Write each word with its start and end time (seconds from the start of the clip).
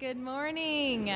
Good 0.00 0.16
morning. 0.16 1.12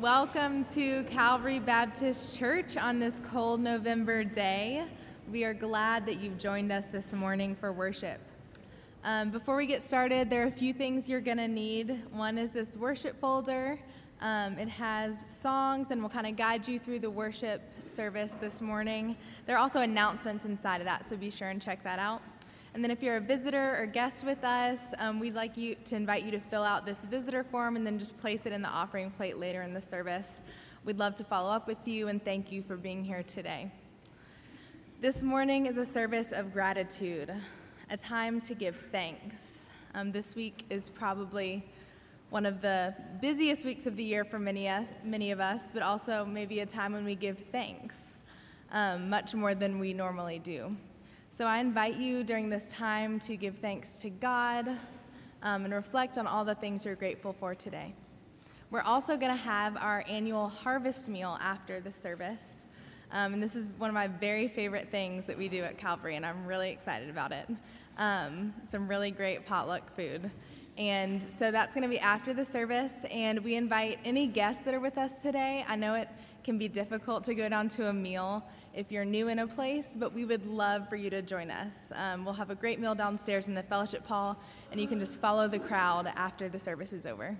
Welcome 0.00 0.64
to 0.72 1.04
Calvary 1.04 1.58
Baptist 1.58 2.38
Church 2.38 2.78
on 2.78 2.98
this 2.98 3.12
cold 3.28 3.60
November 3.60 4.24
day. 4.24 4.86
We 5.30 5.44
are 5.44 5.52
glad 5.52 6.06
that 6.06 6.18
you've 6.18 6.38
joined 6.38 6.72
us 6.72 6.86
this 6.86 7.12
morning 7.12 7.54
for 7.54 7.74
worship. 7.74 8.18
Um, 9.04 9.30
before 9.30 9.54
we 9.54 9.66
get 9.66 9.82
started, 9.82 10.30
there 10.30 10.44
are 10.44 10.46
a 10.46 10.50
few 10.50 10.72
things 10.72 11.10
you're 11.10 11.20
going 11.20 11.36
to 11.36 11.46
need. 11.46 12.04
One 12.10 12.38
is 12.38 12.52
this 12.52 12.74
worship 12.74 13.20
folder. 13.20 13.78
Um, 14.22 14.56
it 14.56 14.70
has 14.70 15.26
songs 15.28 15.90
and 15.90 16.00
will 16.00 16.08
kind 16.08 16.26
of 16.26 16.36
guide 16.36 16.66
you 16.66 16.78
through 16.78 17.00
the 17.00 17.10
worship 17.10 17.60
service 17.92 18.32
this 18.40 18.62
morning. 18.62 19.14
There 19.44 19.56
are 19.56 19.60
also 19.60 19.80
announcements 19.80 20.46
inside 20.46 20.80
of 20.80 20.86
that, 20.86 21.06
so 21.06 21.18
be 21.18 21.28
sure 21.28 21.50
and 21.50 21.60
check 21.60 21.84
that 21.84 21.98
out. 21.98 22.22
And 22.76 22.84
then 22.84 22.90
if 22.90 23.02
you're 23.02 23.16
a 23.16 23.20
visitor 23.22 23.74
or 23.80 23.86
guest 23.86 24.26
with 24.26 24.44
us, 24.44 24.92
um, 24.98 25.18
we'd 25.18 25.34
like 25.34 25.56
you 25.56 25.76
to 25.86 25.96
invite 25.96 26.26
you 26.26 26.30
to 26.32 26.38
fill 26.38 26.62
out 26.62 26.84
this 26.84 26.98
visitor 26.98 27.42
form 27.42 27.74
and 27.74 27.86
then 27.86 27.98
just 27.98 28.18
place 28.18 28.44
it 28.44 28.52
in 28.52 28.60
the 28.60 28.68
offering 28.68 29.10
plate 29.10 29.38
later 29.38 29.62
in 29.62 29.72
the 29.72 29.80
service. 29.80 30.42
We'd 30.84 30.98
love 30.98 31.14
to 31.14 31.24
follow 31.24 31.48
up 31.48 31.66
with 31.66 31.78
you 31.88 32.08
and 32.08 32.22
thank 32.22 32.52
you 32.52 32.60
for 32.60 32.76
being 32.76 33.02
here 33.02 33.22
today. 33.22 33.72
This 35.00 35.22
morning 35.22 35.64
is 35.64 35.78
a 35.78 35.86
service 35.86 36.32
of 36.32 36.52
gratitude, 36.52 37.32
a 37.88 37.96
time 37.96 38.42
to 38.42 38.54
give 38.54 38.76
thanks. 38.76 39.64
Um, 39.94 40.12
this 40.12 40.34
week 40.34 40.66
is 40.68 40.90
probably 40.90 41.64
one 42.28 42.44
of 42.44 42.60
the 42.60 42.94
busiest 43.22 43.64
weeks 43.64 43.86
of 43.86 43.96
the 43.96 44.04
year 44.04 44.22
for 44.22 44.38
many, 44.38 44.68
us, 44.68 44.92
many 45.02 45.30
of 45.30 45.40
us, 45.40 45.70
but 45.72 45.82
also 45.82 46.26
maybe 46.26 46.60
a 46.60 46.66
time 46.66 46.92
when 46.92 47.06
we 47.06 47.14
give 47.14 47.38
thanks 47.50 48.20
um, 48.70 49.08
much 49.08 49.34
more 49.34 49.54
than 49.54 49.78
we 49.78 49.94
normally 49.94 50.38
do. 50.38 50.76
So 51.36 51.44
I 51.44 51.58
invite 51.58 51.96
you 51.96 52.24
during 52.24 52.48
this 52.48 52.70
time 52.72 53.20
to 53.20 53.36
give 53.36 53.58
thanks 53.58 53.98
to 53.98 54.08
God 54.08 54.68
um, 55.42 55.66
and 55.66 55.74
reflect 55.74 56.16
on 56.16 56.26
all 56.26 56.46
the 56.46 56.54
things 56.54 56.86
you're 56.86 56.94
grateful 56.94 57.34
for 57.34 57.54
today. 57.54 57.92
We're 58.70 58.80
also 58.80 59.18
going 59.18 59.36
to 59.36 59.42
have 59.42 59.76
our 59.76 60.02
annual 60.08 60.48
harvest 60.48 61.10
meal 61.10 61.36
after 61.42 61.78
the 61.78 61.92
service. 61.92 62.64
Um, 63.12 63.34
and 63.34 63.42
this 63.42 63.54
is 63.54 63.68
one 63.76 63.90
of 63.90 63.94
my 63.94 64.06
very 64.06 64.48
favorite 64.48 64.88
things 64.90 65.26
that 65.26 65.36
we 65.36 65.50
do 65.50 65.62
at 65.62 65.76
Calvary, 65.76 66.16
and 66.16 66.24
I'm 66.24 66.46
really 66.46 66.70
excited 66.70 67.10
about 67.10 67.32
it. 67.32 67.50
Um, 67.98 68.54
some 68.70 68.88
really 68.88 69.10
great 69.10 69.44
potluck 69.44 69.94
food. 69.94 70.30
And 70.78 71.30
so 71.30 71.50
that's 71.50 71.74
going 71.74 71.82
to 71.82 71.90
be 71.90 71.98
after 71.98 72.32
the 72.32 72.46
service, 72.46 72.94
and 73.10 73.40
we 73.40 73.56
invite 73.56 73.98
any 74.06 74.26
guests 74.26 74.62
that 74.62 74.72
are 74.72 74.80
with 74.80 74.96
us 74.96 75.20
today. 75.20 75.66
I 75.68 75.76
know 75.76 75.96
it 75.96 76.08
can 76.44 76.56
be 76.56 76.68
difficult 76.68 77.24
to 77.24 77.34
go 77.34 77.50
down 77.50 77.68
to 77.68 77.88
a 77.88 77.92
meal 77.92 78.42
if 78.76 78.92
you're 78.92 79.06
new 79.06 79.28
in 79.28 79.38
a 79.38 79.46
place, 79.46 79.96
but 79.98 80.12
we 80.12 80.26
would 80.26 80.46
love 80.46 80.86
for 80.86 80.96
you 80.96 81.08
to 81.08 81.22
join 81.22 81.50
us. 81.50 81.90
Um, 81.94 82.26
we'll 82.26 82.34
have 82.34 82.50
a 82.50 82.54
great 82.54 82.78
meal 82.78 82.94
downstairs 82.94 83.48
in 83.48 83.54
the 83.54 83.62
fellowship 83.62 84.06
hall, 84.06 84.36
and 84.70 84.78
you 84.78 84.86
can 84.86 85.00
just 85.00 85.18
follow 85.18 85.48
the 85.48 85.58
crowd 85.58 86.12
after 86.14 86.50
the 86.50 86.58
service 86.58 86.92
is 86.92 87.06
over. 87.06 87.38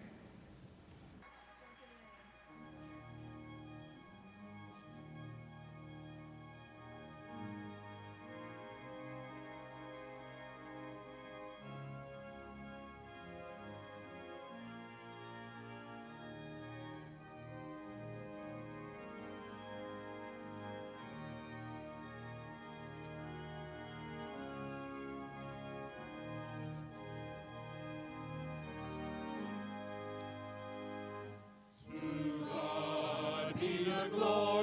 glory. 34.09 34.56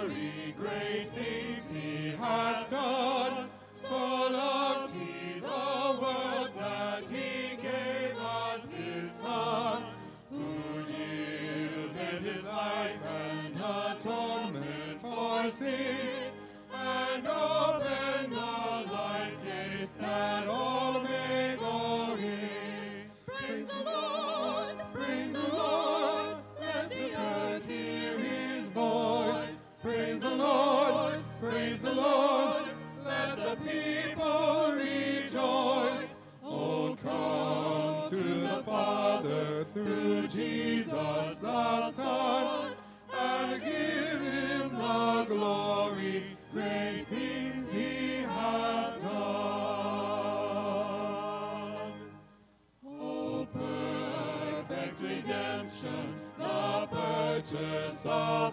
saw 58.03 58.51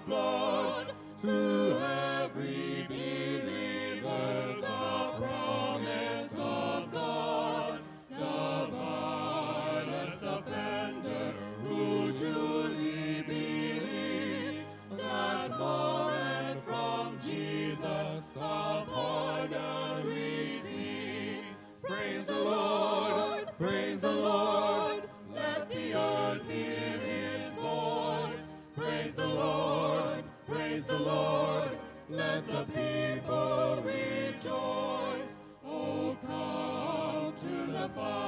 the 37.80 37.88
Father. 37.88 38.19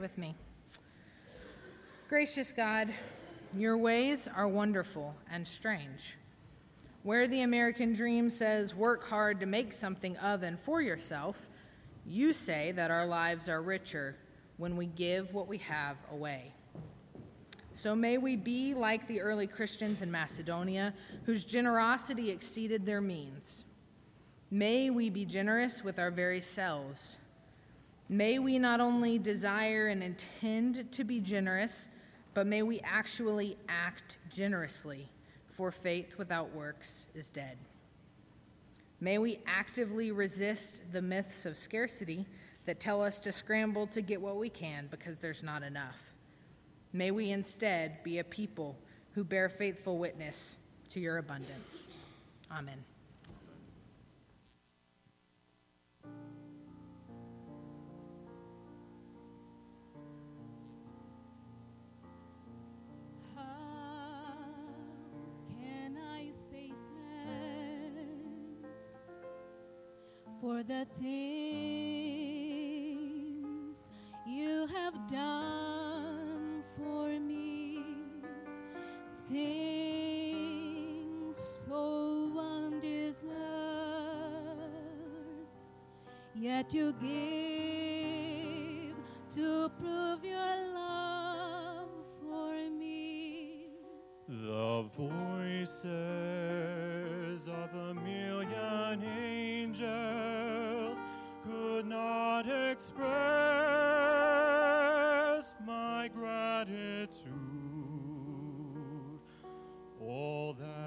With 0.00 0.16
me. 0.16 0.36
Gracious 2.08 2.52
God, 2.52 2.88
your 3.52 3.76
ways 3.76 4.28
are 4.28 4.46
wonderful 4.46 5.16
and 5.28 5.46
strange. 5.46 6.16
Where 7.02 7.26
the 7.26 7.40
American 7.40 7.94
dream 7.94 8.30
says 8.30 8.76
work 8.76 9.08
hard 9.08 9.40
to 9.40 9.46
make 9.46 9.72
something 9.72 10.16
of 10.18 10.44
and 10.44 10.56
for 10.56 10.80
yourself, 10.80 11.48
you 12.06 12.32
say 12.32 12.70
that 12.72 12.92
our 12.92 13.06
lives 13.06 13.48
are 13.48 13.60
richer 13.60 14.14
when 14.56 14.76
we 14.76 14.86
give 14.86 15.34
what 15.34 15.48
we 15.48 15.58
have 15.58 15.96
away. 16.12 16.52
So 17.72 17.96
may 17.96 18.18
we 18.18 18.36
be 18.36 18.74
like 18.74 19.08
the 19.08 19.20
early 19.20 19.48
Christians 19.48 20.00
in 20.00 20.12
Macedonia, 20.12 20.94
whose 21.24 21.44
generosity 21.44 22.30
exceeded 22.30 22.86
their 22.86 23.00
means. 23.00 23.64
May 24.48 24.90
we 24.90 25.10
be 25.10 25.24
generous 25.24 25.82
with 25.82 25.98
our 25.98 26.12
very 26.12 26.40
selves. 26.40 27.18
May 28.08 28.38
we 28.38 28.58
not 28.58 28.80
only 28.80 29.18
desire 29.18 29.88
and 29.88 30.02
intend 30.02 30.90
to 30.92 31.04
be 31.04 31.20
generous, 31.20 31.90
but 32.32 32.46
may 32.46 32.62
we 32.62 32.80
actually 32.80 33.56
act 33.68 34.16
generously, 34.30 35.08
for 35.48 35.70
faith 35.70 36.16
without 36.16 36.54
works 36.54 37.06
is 37.14 37.28
dead. 37.28 37.58
May 39.00 39.18
we 39.18 39.40
actively 39.46 40.10
resist 40.10 40.82
the 40.92 41.02
myths 41.02 41.46
of 41.46 41.56
scarcity 41.56 42.26
that 42.64 42.80
tell 42.80 43.02
us 43.02 43.20
to 43.20 43.32
scramble 43.32 43.86
to 43.88 44.00
get 44.00 44.20
what 44.20 44.36
we 44.36 44.48
can 44.48 44.88
because 44.90 45.18
there's 45.18 45.42
not 45.42 45.62
enough. 45.62 46.14
May 46.92 47.10
we 47.10 47.30
instead 47.30 48.02
be 48.02 48.18
a 48.18 48.24
people 48.24 48.76
who 49.14 49.24
bear 49.24 49.48
faithful 49.48 49.98
witness 49.98 50.58
to 50.90 51.00
your 51.00 51.18
abundance. 51.18 51.90
Amen. 52.50 52.84
For 70.40 70.62
the 70.62 70.86
things 71.00 72.28
you 74.26 74.66
have 74.68 74.94
done 75.08 76.62
for 76.76 77.08
me. 77.18 77.82
Things 79.28 80.36
so 81.66 82.32
undeserved, 82.38 83.32
yet 86.34 86.72
you 86.72 86.92
give 87.00 87.08
to 89.34 89.68
prove 89.80 90.24
your 90.24 90.56
love 90.72 91.88
for 92.22 92.54
me. 92.70 93.66
The 94.28 94.84
voices 94.96 95.88
of 97.48 97.74
a 97.74 97.94
million 97.94 99.02
angels 99.02 99.37
could 101.44 101.86
not 101.86 102.46
express 102.48 102.98
my 105.66 106.08
gratitude. 106.12 107.28
All 110.00 110.54
that 110.54 110.77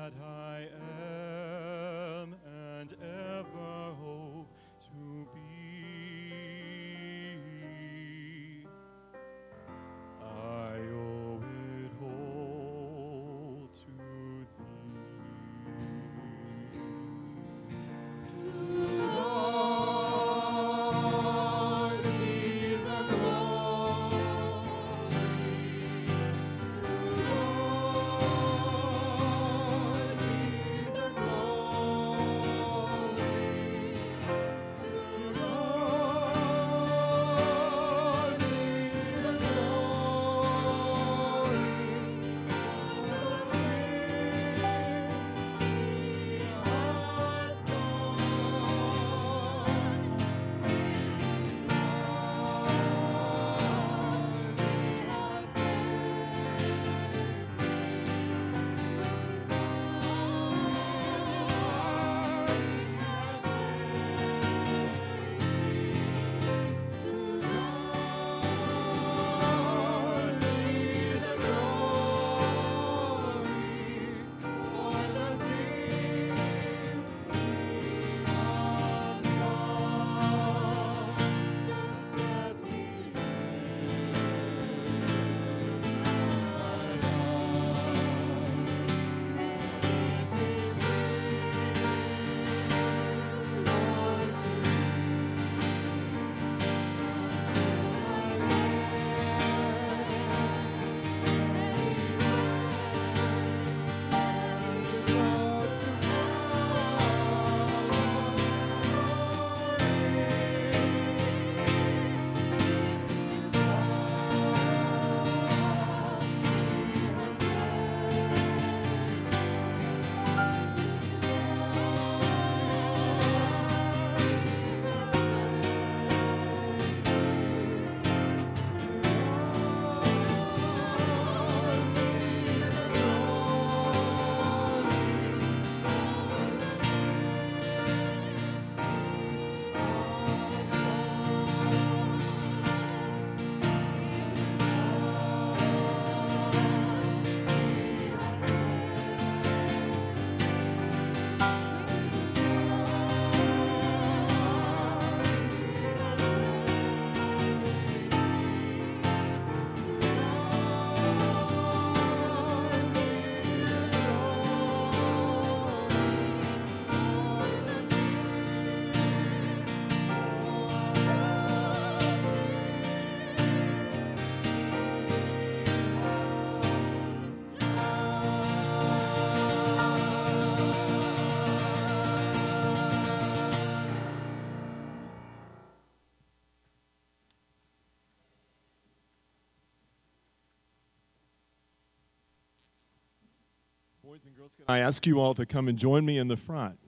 I 194.71 194.79
ask 194.79 195.05
you 195.05 195.19
all 195.19 195.33
to 195.33 195.45
come 195.45 195.67
and 195.67 195.77
join 195.77 196.05
me 196.05 196.17
in 196.17 196.29
the 196.29 196.37
front? 196.37 196.79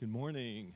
Good 0.00 0.10
morning. 0.10 0.72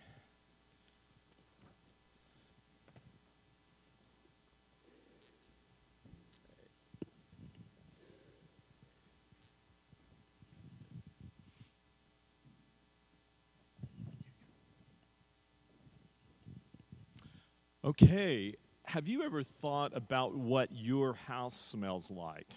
Okay, 17.85 18.55
have 18.85 19.07
you 19.09 19.25
ever 19.25 19.43
thought 19.43 19.95
about 19.95 20.35
what 20.35 20.71
your 20.73 21.13
house 21.13 21.55
smells 21.55 22.11
like? 22.11 22.49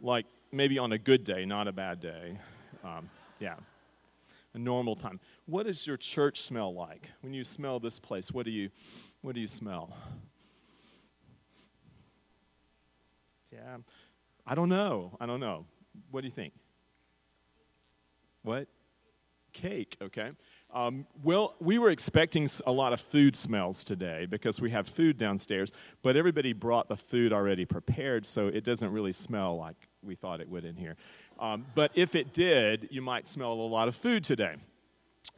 Like 0.00 0.26
maybe 0.52 0.78
on 0.78 0.92
a 0.92 0.98
good 0.98 1.24
day, 1.24 1.44
not 1.44 1.66
a 1.66 1.72
bad 1.72 1.98
day. 1.98 2.38
Um, 2.84 3.10
yeah, 3.40 3.56
a 4.54 4.60
normal 4.60 4.94
time. 4.94 5.18
What 5.46 5.66
does 5.66 5.88
your 5.88 5.96
church 5.96 6.40
smell 6.40 6.72
like? 6.72 7.10
When 7.22 7.34
you 7.34 7.42
smell 7.42 7.80
this 7.80 7.98
place, 7.98 8.30
what 8.30 8.44
do 8.44 8.52
you, 8.52 8.70
what 9.22 9.34
do 9.34 9.40
you 9.40 9.48
smell? 9.48 9.96
Yeah, 13.52 13.78
I 14.46 14.54
don't 14.54 14.68
know. 14.68 15.16
I 15.20 15.26
don't 15.26 15.40
know. 15.40 15.66
What 16.12 16.20
do 16.20 16.28
you 16.28 16.32
think? 16.32 16.52
What? 18.44 18.68
Cake, 19.52 19.96
okay. 20.00 20.30
Um, 20.72 21.06
well, 21.22 21.54
we 21.60 21.78
were 21.78 21.90
expecting 21.90 22.48
a 22.66 22.72
lot 22.72 22.92
of 22.92 23.00
food 23.00 23.34
smells 23.34 23.84
today 23.84 24.26
because 24.26 24.60
we 24.60 24.70
have 24.70 24.86
food 24.86 25.16
downstairs, 25.16 25.72
but 26.02 26.16
everybody 26.16 26.52
brought 26.52 26.88
the 26.88 26.96
food 26.96 27.32
already 27.32 27.64
prepared, 27.64 28.26
so 28.26 28.48
it 28.48 28.64
doesn't 28.64 28.90
really 28.90 29.12
smell 29.12 29.56
like 29.56 29.76
we 30.02 30.14
thought 30.14 30.40
it 30.40 30.48
would 30.48 30.64
in 30.64 30.76
here. 30.76 30.96
Um, 31.38 31.66
but 31.74 31.92
if 31.94 32.14
it 32.14 32.32
did, 32.32 32.88
you 32.90 33.00
might 33.00 33.28
smell 33.28 33.52
a 33.52 33.54
lot 33.54 33.88
of 33.88 33.96
food 33.96 34.24
today. 34.24 34.56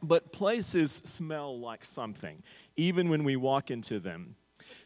But 0.01 0.31
places 0.31 1.01
smell 1.05 1.59
like 1.59 1.83
something, 1.83 2.43
even 2.77 3.09
when 3.09 3.23
we 3.23 3.35
walk 3.35 3.71
into 3.71 3.99
them. 3.99 4.35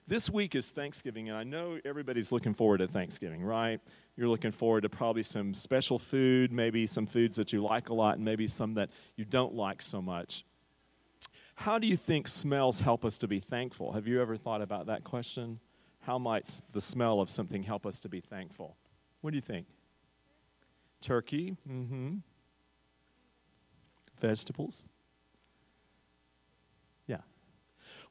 This 0.08 0.30
week 0.30 0.56
is 0.56 0.72
Thanksgiving, 0.72 1.30
and 1.30 1.38
I 1.38 1.44
know 1.44 1.80
everybody's 1.86 2.32
looking 2.32 2.54
forward 2.54 2.80
to 2.80 2.88
Thanksgiving, 2.88 3.44
right? 3.44 3.80
You're 4.16 4.28
looking 4.28 4.52
forward 4.52 4.82
to 4.82 4.90
probably 4.90 5.24
some 5.24 5.54
special 5.54 5.98
food, 5.98 6.52
maybe 6.52 6.86
some 6.86 7.06
foods 7.08 7.38
that 7.38 7.52
you 7.52 7.64
like 7.64 7.90
a 7.90 7.94
lot, 7.94 8.16
and 8.16 8.26
maybe 8.26 8.46
some 8.46 8.76
that 8.76 8.92
you 9.16 9.26
don't 9.26 9.56
like 9.56 9.82
so 9.82 10.02
much. 10.02 10.46
How 11.56 11.80
do 11.80 11.88
you 11.88 11.98
think 11.98 12.28
smells 12.28 12.80
help 12.80 13.06
us 13.06 13.18
to 13.20 13.28
be 13.28 13.40
thankful? 13.40 13.94
Have 13.94 14.08
you 14.08 14.22
ever 14.22 14.38
thought 14.38 14.62
about 14.62 14.88
that 14.88 15.04
question? 15.04 15.60
How 16.02 16.18
might 16.20 16.62
the 16.72 16.82
smell 16.82 17.22
of 17.22 17.30
something 17.30 17.64
help 17.64 17.86
us 17.86 18.00
to 18.02 18.10
be 18.10 18.20
thankful? 18.20 18.76
What 19.22 19.32
do 19.32 19.38
you 19.38 19.42
think? 19.42 19.68
Turkey? 21.02 21.56
Mm-hmm. 21.70 22.16
Vegetables? 24.20 24.88
Yeah. 27.08 27.18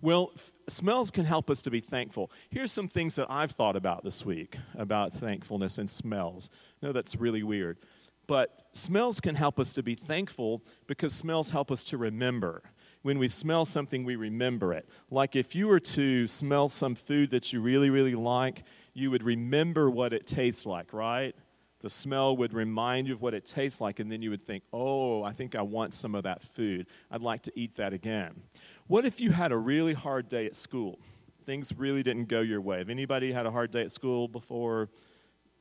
Well, 0.02 0.32
f- 0.34 0.52
smells 0.68 1.12
can 1.12 1.24
help 1.24 1.48
us 1.48 1.62
to 1.62 1.70
be 1.70 1.80
thankful. 1.80 2.32
Here's 2.50 2.72
some 2.72 2.88
things 2.88 3.14
that 3.14 3.28
I've 3.30 3.52
thought 3.52 3.76
about 3.76 4.02
this 4.02 4.26
week 4.26 4.58
about 4.76 5.14
thankfulness 5.14 5.78
and 5.78 5.88
smells. 5.88 6.50
No, 6.82 6.92
that's 6.92 7.14
really 7.14 7.44
weird. 7.44 7.78
But 8.26 8.62
smells 8.72 9.20
can 9.20 9.36
help 9.36 9.60
us 9.60 9.72
to 9.74 9.82
be 9.82 9.94
thankful 9.94 10.62
because 10.88 11.14
smells 11.14 11.50
help 11.50 11.70
us 11.70 11.84
to 11.84 11.98
remember. 11.98 12.62
When 13.02 13.20
we 13.20 13.28
smell 13.28 13.64
something, 13.64 14.04
we 14.04 14.16
remember 14.16 14.72
it. 14.72 14.88
Like 15.08 15.36
if 15.36 15.54
you 15.54 15.68
were 15.68 15.80
to 15.80 16.26
smell 16.26 16.66
some 16.66 16.96
food 16.96 17.30
that 17.30 17.52
you 17.52 17.60
really, 17.60 17.90
really 17.90 18.14
like, 18.16 18.64
you 18.94 19.10
would 19.12 19.22
remember 19.22 19.88
what 19.88 20.12
it 20.12 20.26
tastes 20.26 20.66
like, 20.66 20.92
right? 20.92 21.34
The 21.82 21.90
smell 21.90 22.36
would 22.36 22.54
remind 22.54 23.08
you 23.08 23.14
of 23.14 23.22
what 23.22 23.34
it 23.34 23.44
tastes 23.44 23.80
like, 23.80 23.98
and 23.98 24.10
then 24.10 24.22
you 24.22 24.30
would 24.30 24.40
think, 24.40 24.62
oh, 24.72 25.24
I 25.24 25.32
think 25.32 25.56
I 25.56 25.62
want 25.62 25.94
some 25.94 26.14
of 26.14 26.22
that 26.22 26.40
food. 26.40 26.86
I'd 27.10 27.22
like 27.22 27.42
to 27.42 27.52
eat 27.56 27.74
that 27.74 27.92
again. 27.92 28.40
What 28.86 29.04
if 29.04 29.20
you 29.20 29.30
had 29.30 29.52
a 29.52 29.56
really 29.56 29.94
hard 29.94 30.28
day 30.28 30.46
at 30.46 30.56
school? 30.56 30.98
Things 31.46 31.72
really 31.76 32.02
didn't 32.02 32.28
go 32.28 32.40
your 32.40 32.60
way. 32.60 32.78
Have 32.78 32.88
anybody 32.88 33.32
had 33.32 33.46
a 33.46 33.50
hard 33.50 33.70
day 33.70 33.82
at 33.82 33.90
school 33.90 34.28
before? 34.28 34.88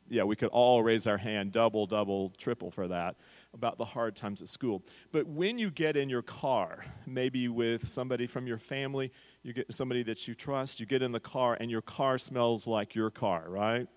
Yeah, 0.10 0.24
we 0.24 0.36
could 0.36 0.50
all 0.50 0.84
raise 0.84 1.08
our 1.08 1.18
hand, 1.18 1.54
double, 1.54 1.86
double, 1.86 2.32
triple 2.38 2.70
for 2.70 2.88
that, 2.90 3.16
about 3.54 3.78
the 3.78 3.86
hard 3.86 4.16
times 4.16 4.42
at 4.42 4.50
school. 4.50 4.84
But 5.12 5.26
when 5.26 5.58
you 5.58 5.72
get 5.72 5.96
in 5.96 6.10
your 6.10 6.22
car, 6.22 6.84
maybe 7.06 7.48
with 7.48 7.88
somebody 7.88 8.28
from 8.28 8.46
your 8.46 8.58
family, 8.58 9.12
you 9.42 9.54
get 9.54 9.74
somebody 9.74 10.04
that 10.04 10.28
you 10.28 10.34
trust, 10.34 10.80
you 10.80 10.86
get 10.86 11.02
in 11.02 11.14
the 11.14 11.20
car, 11.20 11.58
and 11.60 11.72
your 11.72 11.82
car 11.82 12.18
smells 12.18 12.68
like 12.68 12.94
your 12.94 13.10
car, 13.10 13.46
right? 13.48 13.88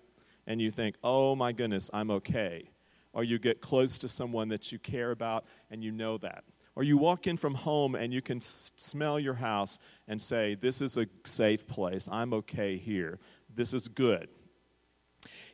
and 0.47 0.61
you 0.61 0.71
think, 0.71 0.95
oh 1.03 1.35
my 1.35 1.51
goodness, 1.51 1.89
I'm 1.93 2.11
okay. 2.11 2.69
Or 3.13 3.23
you 3.23 3.39
get 3.39 3.61
close 3.61 3.97
to 3.99 4.07
someone 4.07 4.49
that 4.49 4.71
you 4.71 4.79
care 4.79 5.11
about 5.11 5.45
and 5.71 5.83
you 5.83 5.91
know 5.91 6.17
that. 6.19 6.43
Or 6.75 6.83
you 6.83 6.97
walk 6.97 7.25
in 7.27 7.37
from 7.37 7.53
home 7.53 7.95
and 7.95 8.13
you 8.13 8.21
can 8.21 8.37
s- 8.37 8.71
smell 8.75 9.19
your 9.19 9.35
house 9.35 9.79
and 10.07 10.21
say, 10.21 10.55
this 10.55 10.81
is 10.81 10.97
a 10.97 11.07
safe 11.23 11.65
place. 11.67 12.09
I'm 12.11 12.33
okay 12.33 12.77
here. 12.77 13.19
This 13.53 13.73
is 13.73 13.87
good. 13.87 14.27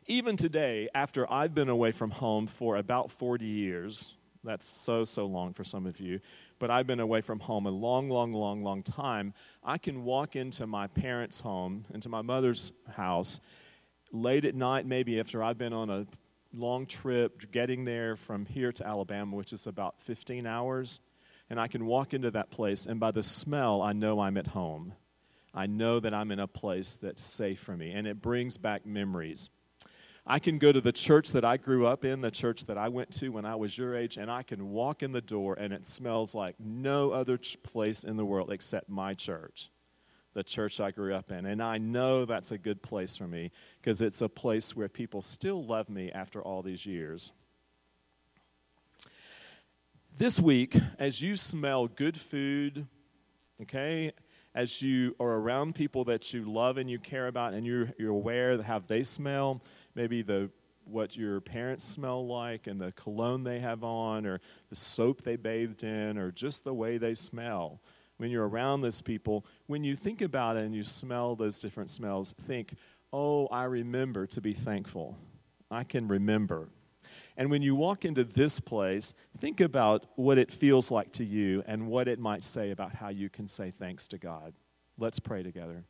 Even 0.06 0.36
today, 0.36 0.88
after 0.94 1.30
I've 1.32 1.54
been 1.54 1.68
away 1.68 1.92
from 1.92 2.10
home 2.10 2.46
for 2.46 2.76
about 2.76 3.10
40 3.10 3.44
years, 3.44 4.14
that's 4.44 4.66
so, 4.66 5.04
so 5.04 5.26
long 5.26 5.52
for 5.52 5.62
some 5.62 5.86
of 5.86 6.00
you, 6.00 6.18
but 6.58 6.70
I've 6.70 6.86
been 6.86 6.98
away 6.98 7.20
from 7.20 7.38
home 7.38 7.66
a 7.66 7.70
long, 7.70 8.08
long, 8.08 8.32
long, 8.32 8.60
long 8.60 8.82
time. 8.82 9.32
I 9.62 9.78
can 9.78 10.04
walk 10.04 10.34
into 10.34 10.66
my 10.66 10.88
parents' 10.88 11.38
home, 11.38 11.84
into 11.94 12.08
my 12.08 12.22
mother's 12.22 12.72
house, 12.90 13.38
late 14.10 14.44
at 14.44 14.56
night, 14.56 14.86
maybe 14.86 15.20
after 15.20 15.42
I've 15.44 15.58
been 15.58 15.72
on 15.72 15.88
a 15.88 16.06
long 16.52 16.86
trip, 16.86 17.50
getting 17.52 17.84
there 17.84 18.16
from 18.16 18.44
here 18.44 18.72
to 18.72 18.86
Alabama, 18.86 19.36
which 19.36 19.52
is 19.52 19.66
about 19.66 20.00
15 20.00 20.46
hours, 20.46 21.00
and 21.52 21.60
I 21.60 21.68
can 21.68 21.84
walk 21.84 22.14
into 22.14 22.30
that 22.30 22.50
place, 22.50 22.86
and 22.86 22.98
by 22.98 23.10
the 23.10 23.22
smell, 23.22 23.82
I 23.82 23.92
know 23.92 24.20
I'm 24.20 24.38
at 24.38 24.46
home. 24.46 24.94
I 25.52 25.66
know 25.66 26.00
that 26.00 26.14
I'm 26.14 26.30
in 26.30 26.40
a 26.40 26.46
place 26.46 26.96
that's 26.96 27.22
safe 27.22 27.60
for 27.60 27.76
me, 27.76 27.90
and 27.90 28.06
it 28.06 28.22
brings 28.22 28.56
back 28.56 28.86
memories. 28.86 29.50
I 30.26 30.38
can 30.38 30.56
go 30.56 30.72
to 30.72 30.80
the 30.80 30.92
church 30.92 31.32
that 31.32 31.44
I 31.44 31.58
grew 31.58 31.86
up 31.86 32.06
in, 32.06 32.22
the 32.22 32.30
church 32.30 32.64
that 32.64 32.78
I 32.78 32.88
went 32.88 33.12
to 33.18 33.28
when 33.28 33.44
I 33.44 33.56
was 33.56 33.76
your 33.76 33.94
age, 33.94 34.16
and 34.16 34.30
I 34.30 34.42
can 34.44 34.70
walk 34.70 35.02
in 35.02 35.12
the 35.12 35.20
door, 35.20 35.54
and 35.60 35.74
it 35.74 35.84
smells 35.84 36.34
like 36.34 36.54
no 36.58 37.10
other 37.10 37.38
place 37.62 38.02
in 38.02 38.16
the 38.16 38.24
world 38.24 38.50
except 38.50 38.88
my 38.88 39.12
church 39.12 39.68
the 40.32 40.42
church 40.42 40.80
I 40.80 40.90
grew 40.90 41.14
up 41.14 41.30
in. 41.30 41.44
And 41.44 41.62
I 41.62 41.76
know 41.76 42.24
that's 42.24 42.52
a 42.52 42.56
good 42.56 42.80
place 42.80 43.18
for 43.18 43.28
me 43.28 43.50
because 43.78 44.00
it's 44.00 44.22
a 44.22 44.30
place 44.30 44.74
where 44.74 44.88
people 44.88 45.20
still 45.20 45.62
love 45.62 45.90
me 45.90 46.10
after 46.10 46.40
all 46.40 46.62
these 46.62 46.86
years. 46.86 47.34
This 50.18 50.38
week, 50.38 50.76
as 50.98 51.22
you 51.22 51.38
smell 51.38 51.88
good 51.88 52.18
food, 52.18 52.86
okay, 53.62 54.12
as 54.54 54.82
you 54.82 55.16
are 55.18 55.26
around 55.26 55.74
people 55.74 56.04
that 56.04 56.34
you 56.34 56.44
love 56.44 56.76
and 56.76 56.88
you 56.90 56.98
care 56.98 57.28
about 57.28 57.54
and 57.54 57.66
you're, 57.66 57.88
you're 57.98 58.10
aware 58.10 58.52
of 58.52 58.64
how 58.64 58.78
they 58.80 59.02
smell, 59.02 59.62
maybe 59.94 60.20
the 60.20 60.50
what 60.84 61.16
your 61.16 61.40
parents 61.40 61.84
smell 61.84 62.26
like 62.26 62.66
and 62.66 62.78
the 62.80 62.92
cologne 62.92 63.42
they 63.42 63.60
have 63.60 63.84
on 63.84 64.26
or 64.26 64.40
the 64.68 64.76
soap 64.76 65.22
they 65.22 65.36
bathed 65.36 65.82
in 65.82 66.18
or 66.18 66.30
just 66.30 66.64
the 66.64 66.74
way 66.74 66.98
they 66.98 67.14
smell 67.14 67.80
when 68.18 68.30
you're 68.30 68.46
around 68.46 68.82
those 68.82 69.00
people, 69.00 69.46
when 69.66 69.82
you 69.82 69.96
think 69.96 70.20
about 70.20 70.56
it 70.56 70.64
and 70.64 70.74
you 70.74 70.84
smell 70.84 71.34
those 71.34 71.58
different 71.58 71.88
smells, 71.88 72.34
think, 72.34 72.74
oh, 73.12 73.46
I 73.46 73.64
remember 73.64 74.26
to 74.26 74.40
be 74.40 74.52
thankful. 74.52 75.16
I 75.70 75.84
can 75.84 76.06
remember. 76.06 76.68
And 77.36 77.50
when 77.50 77.62
you 77.62 77.74
walk 77.74 78.04
into 78.04 78.24
this 78.24 78.60
place, 78.60 79.14
think 79.38 79.60
about 79.60 80.04
what 80.16 80.38
it 80.38 80.50
feels 80.50 80.90
like 80.90 81.12
to 81.12 81.24
you 81.24 81.62
and 81.66 81.86
what 81.86 82.08
it 82.08 82.18
might 82.18 82.44
say 82.44 82.70
about 82.70 82.94
how 82.94 83.08
you 83.08 83.28
can 83.30 83.48
say 83.48 83.70
thanks 83.70 84.06
to 84.08 84.18
God. 84.18 84.52
Let's 84.98 85.18
pray 85.18 85.42
together. 85.42 85.84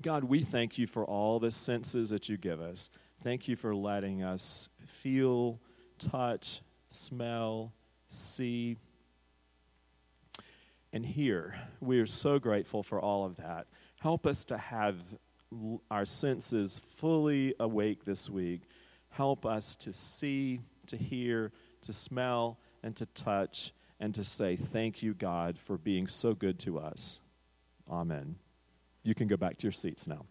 God, 0.00 0.24
we 0.24 0.42
thank 0.42 0.78
you 0.78 0.86
for 0.86 1.04
all 1.04 1.40
the 1.40 1.50
senses 1.50 2.10
that 2.10 2.28
you 2.28 2.36
give 2.36 2.60
us. 2.60 2.90
Thank 3.22 3.48
you 3.48 3.56
for 3.56 3.74
letting 3.74 4.22
us 4.22 4.68
feel, 4.86 5.60
touch, 5.98 6.60
smell, 6.88 7.72
see, 8.06 8.76
and 10.92 11.04
hear. 11.04 11.56
We 11.80 11.98
are 11.98 12.06
so 12.06 12.38
grateful 12.38 12.84
for 12.84 13.00
all 13.00 13.24
of 13.24 13.36
that. 13.36 13.66
Help 13.98 14.26
us 14.26 14.44
to 14.44 14.56
have 14.56 14.96
our 15.90 16.04
senses 16.04 16.78
fully 16.78 17.54
awake 17.58 18.04
this 18.04 18.30
week. 18.30 18.62
Help 19.18 19.44
us 19.44 19.74
to 19.74 19.92
see, 19.92 20.60
to 20.86 20.96
hear, 20.96 21.50
to 21.82 21.92
smell, 21.92 22.56
and 22.84 22.94
to 22.94 23.04
touch, 23.04 23.72
and 23.98 24.14
to 24.14 24.22
say, 24.22 24.54
Thank 24.54 25.02
you, 25.02 25.12
God, 25.12 25.58
for 25.58 25.76
being 25.76 26.06
so 26.06 26.34
good 26.34 26.60
to 26.60 26.78
us. 26.78 27.18
Amen. 27.90 28.36
You 29.02 29.16
can 29.16 29.26
go 29.26 29.36
back 29.36 29.56
to 29.56 29.64
your 29.64 29.72
seats 29.72 30.06
now. 30.06 30.24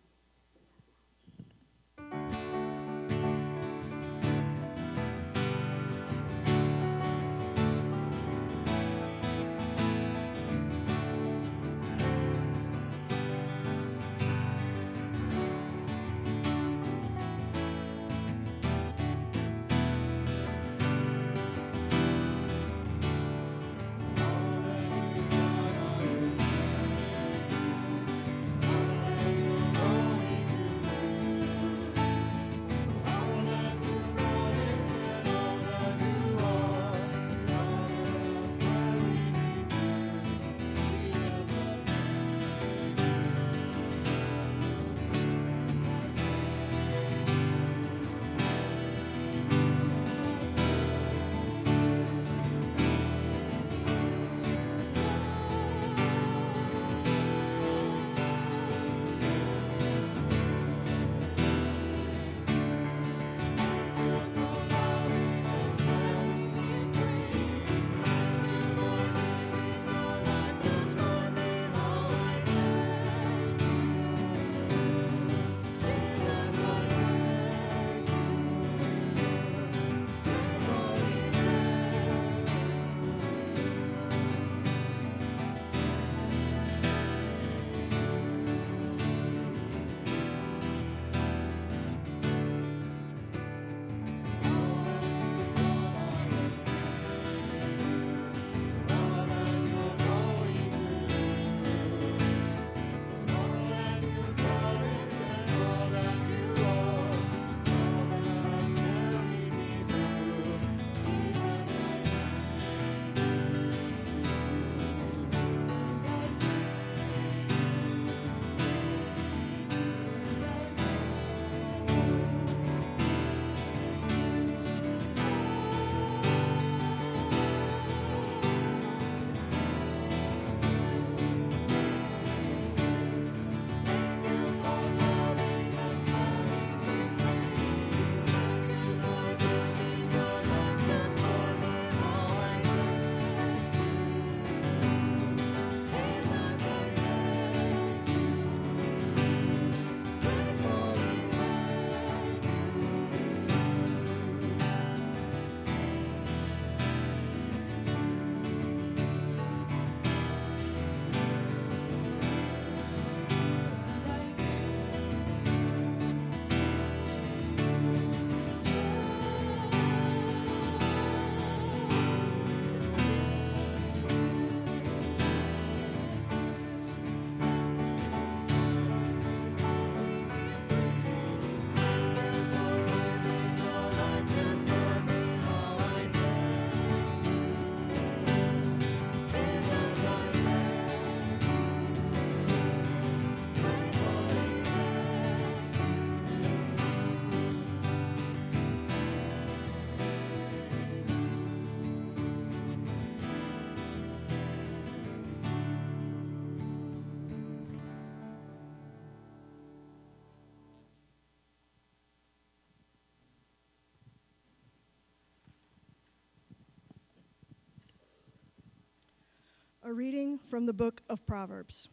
A 219.88 219.94
reading 219.94 220.38
from 220.50 220.66
the 220.66 220.74
book 220.74 221.02
of 221.08 221.26
Proverbs. 221.26 221.88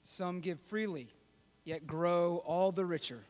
Some 0.00 0.40
give 0.40 0.58
freely, 0.58 1.08
yet 1.62 1.86
grow 1.86 2.38
all 2.46 2.72
the 2.72 2.86
richer. 2.86 3.26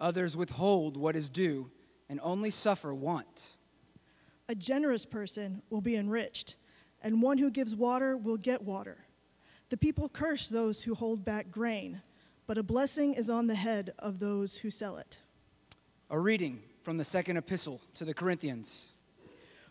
Others 0.00 0.36
withhold 0.36 0.96
what 0.96 1.14
is 1.14 1.28
due 1.28 1.70
and 2.08 2.18
only 2.20 2.50
suffer 2.50 2.92
want. 2.92 3.54
A 4.48 4.56
generous 4.56 5.06
person 5.06 5.62
will 5.70 5.80
be 5.80 5.94
enriched, 5.94 6.56
and 7.00 7.22
one 7.22 7.38
who 7.38 7.48
gives 7.48 7.76
water 7.76 8.16
will 8.16 8.36
get 8.36 8.64
water. 8.64 9.04
The 9.68 9.76
people 9.76 10.08
curse 10.08 10.48
those 10.48 10.82
who 10.82 10.96
hold 10.96 11.24
back 11.24 11.52
grain, 11.52 12.02
but 12.48 12.58
a 12.58 12.64
blessing 12.64 13.14
is 13.14 13.30
on 13.30 13.46
the 13.46 13.54
head 13.54 13.92
of 14.00 14.18
those 14.18 14.56
who 14.56 14.68
sell 14.68 14.96
it. 14.96 15.20
A 16.10 16.18
reading 16.18 16.60
from 16.82 16.96
the 16.96 17.04
second 17.04 17.36
epistle 17.36 17.80
to 17.94 18.04
the 18.04 18.14
Corinthians. 18.14 18.94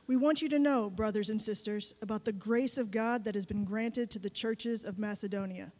We 0.08 0.18
want 0.18 0.42
you 0.44 0.50
to 0.50 0.60
know, 0.60 0.92
brothers 0.92 1.32
and 1.32 1.42
sisters, 1.42 1.96
about 2.02 2.26
the 2.26 2.32
grace 2.32 2.78
of 2.78 2.92
God 2.92 3.26
that 3.26 3.34
has 3.34 3.46
been 3.46 3.64
granted 3.64 4.12
to 4.12 4.20
the 4.20 4.30
churches 4.30 4.86
of 4.86 5.00
Macedonia. 5.00 5.72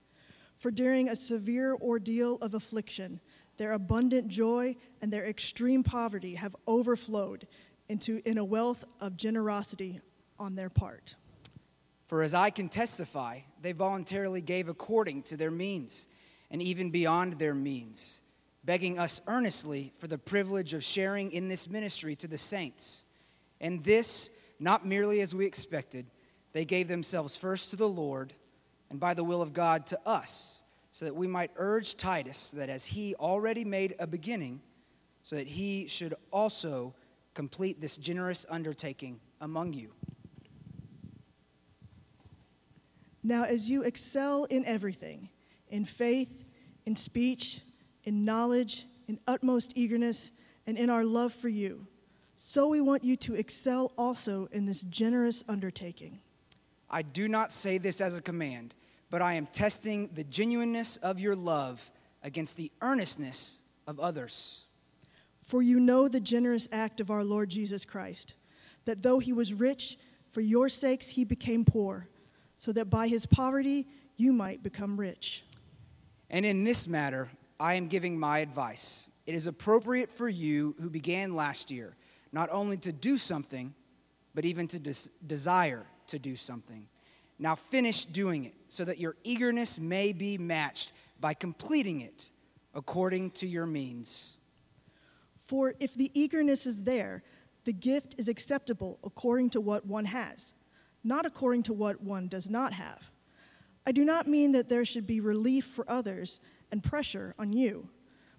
For 0.58 0.72
during 0.72 1.10
a 1.10 1.16
severe 1.16 1.76
ordeal 1.76 2.38
of 2.38 2.56
affliction, 2.56 3.20
their 3.58 3.74
abundant 3.74 4.28
joy 4.28 4.78
and 5.02 5.14
their 5.14 5.26
extreme 5.26 5.84
poverty 5.84 6.36
have 6.36 6.56
overflowed 6.66 7.48
into 7.88 8.22
in 8.26 8.40
a 8.40 8.44
wealth 8.44 8.84
of 9.00 9.16
generosity 9.16 10.02
on 10.40 10.56
their 10.56 10.70
part. 10.72 11.16
For 12.08 12.24
as 12.24 12.34
I 12.34 12.50
can 12.50 12.68
testify, 12.68 13.42
they 13.62 13.74
voluntarily 13.74 14.42
gave 14.42 14.70
according 14.70 15.24
to 15.24 15.38
their 15.38 15.52
means, 15.52 16.08
and 16.50 16.64
even 16.64 16.90
beyond 16.90 17.34
their 17.34 17.54
means, 17.54 18.22
begging 18.64 18.98
us 18.98 19.22
earnestly 19.28 19.94
for 19.98 20.08
the 20.08 20.18
privilege 20.18 20.74
of 20.74 20.84
sharing 20.84 21.32
in 21.32 21.48
this 21.48 21.70
ministry 21.70 22.16
to 22.18 22.28
the 22.28 22.38
saints. 22.40 23.05
And 23.62 23.84
this, 23.84 24.30
not 24.60 24.86
merely 24.86 25.22
as 25.22 25.34
we 25.34 25.46
expected, 25.46 26.12
they 26.54 26.66
gave 26.66 26.88
themselves 26.88 27.36
first 27.36 27.70
to 27.72 27.76
the 27.76 27.90
Lord, 27.90 28.34
and 28.90 29.00
by 29.00 29.14
the 29.14 29.24
will 29.24 29.42
of 29.42 29.54
God 29.54 29.88
to 29.88 30.00
us, 30.06 30.62
so 30.92 31.06
that 31.06 31.16
we 31.16 31.28
might 31.28 31.52
urge 31.58 31.96
Titus 31.98 32.52
that 32.52 32.70
as 32.70 32.86
he 32.86 33.16
already 33.16 33.66
made 33.66 33.96
a 34.00 34.08
beginning, 34.08 34.62
so 35.24 35.36
that 35.36 35.48
he 35.48 35.88
should 35.88 36.14
also 36.32 36.96
complete 37.34 37.82
this 37.82 37.98
generous 37.98 38.46
undertaking 38.50 39.20
among 39.42 39.74
you. 39.74 39.92
Now, 43.24 43.44
as 43.44 43.70
you 43.70 43.82
excel 43.82 44.44
in 44.46 44.64
everything, 44.66 45.30
in 45.68 45.84
faith, 45.84 46.46
in 46.86 46.96
speech, 46.96 47.60
in 48.04 48.24
knowledge, 48.24 48.86
in 49.08 49.20
utmost 49.28 49.74
eagerness, 49.76 50.32
and 50.68 50.78
in 50.78 50.90
our 50.90 51.04
love 51.04 51.34
for 51.34 51.50
you, 51.50 51.88
so 52.36 52.68
we 52.68 52.82
want 52.82 53.06
you 53.06 53.16
to 53.16 53.34
excel 53.34 53.94
also 53.98 54.50
in 54.52 54.66
this 54.66 54.82
generous 54.82 55.46
undertaking. 55.48 56.20
I 56.90 57.02
do 57.02 57.30
not 57.30 57.54
say 57.54 57.78
this 57.78 58.02
as 58.02 58.18
a 58.18 58.22
command, 58.22 58.76
but 59.10 59.22
I 59.22 59.34
am 59.34 59.48
testing 59.48 60.10
the 60.14 60.26
genuineness 60.26 60.98
of 60.98 61.20
your 61.20 61.36
love 61.36 61.92
against 62.24 62.58
the 62.58 62.74
earnestness 62.82 63.62
of 63.88 64.02
others. 64.02 64.66
For 65.42 65.62
you 65.62 65.80
know 65.80 66.10
the 66.10 66.20
generous 66.20 66.68
act 66.74 67.00
of 67.00 67.10
our 67.10 67.24
Lord 67.24 67.50
Jesus 67.50 67.86
Christ, 67.86 68.34
that 68.84 69.02
though 69.02 69.20
he 69.20 69.32
was 69.32 69.54
rich, 69.54 69.98
for 70.32 70.42
your 70.42 70.68
sakes 70.68 71.12
he 71.12 71.24
became 71.24 71.64
poor, 71.64 72.10
so 72.58 72.74
that 72.74 72.90
by 72.90 73.08
his 73.08 73.26
poverty 73.26 73.88
you 74.18 74.34
might 74.34 74.62
become 74.62 75.00
rich. 75.00 75.46
And 76.30 76.46
in 76.46 76.66
this 76.66 76.86
matter, 76.86 77.30
I 77.60 77.76
am 77.76 77.88
giving 77.88 78.20
my 78.20 78.40
advice. 78.40 79.10
It 79.26 79.36
is 79.36 79.48
appropriate 79.48 80.12
for 80.12 80.28
you 80.28 80.76
who 80.82 80.90
began 80.90 81.34
last 81.34 81.72
year 81.72 81.96
not 82.36 82.50
only 82.52 82.76
to 82.76 82.92
do 82.92 83.18
something, 83.18 83.74
but 84.34 84.44
even 84.44 84.68
to 84.68 84.78
des- 84.78 85.10
desire 85.26 85.86
to 86.08 86.20
do 86.20 86.36
something. 86.36 86.86
Now 87.40 87.56
finish 87.56 88.04
doing 88.04 88.44
it, 88.44 88.54
so 88.68 88.84
that 88.84 89.00
your 89.00 89.16
eagerness 89.24 89.80
may 89.80 90.12
be 90.12 90.38
matched 90.38 90.92
by 91.22 91.34
completing 91.34 92.02
it 92.02 92.30
according 92.74 93.32
to 93.32 93.48
your 93.48 93.66
means. 93.66 94.38
For 95.38 95.76
if 95.80 95.94
the 95.94 96.12
eagerness 96.14 96.66
is 96.66 96.84
there, 96.84 97.24
the 97.64 97.72
gift 97.72 98.16
is 98.18 98.28
acceptable 98.28 99.00
according 99.06 99.52
to 99.52 99.62
what 99.62 99.86
one 99.86 100.06
has, 100.06 100.54
not 101.06 101.26
according 101.26 101.64
to 101.64 101.74
what 101.74 102.04
one 102.04 102.28
does 102.28 102.50
not 102.50 102.74
have. 102.74 103.12
I 103.88 103.94
do 103.94 104.04
not 104.04 104.28
mean 104.28 104.52
that 104.52 104.68
there 104.68 104.84
should 104.84 105.08
be 105.08 105.22
relief 105.22 105.64
for 105.64 105.90
others 105.90 106.42
and 106.70 106.84
pressure 106.84 107.34
on 107.40 107.54
you, 107.54 107.88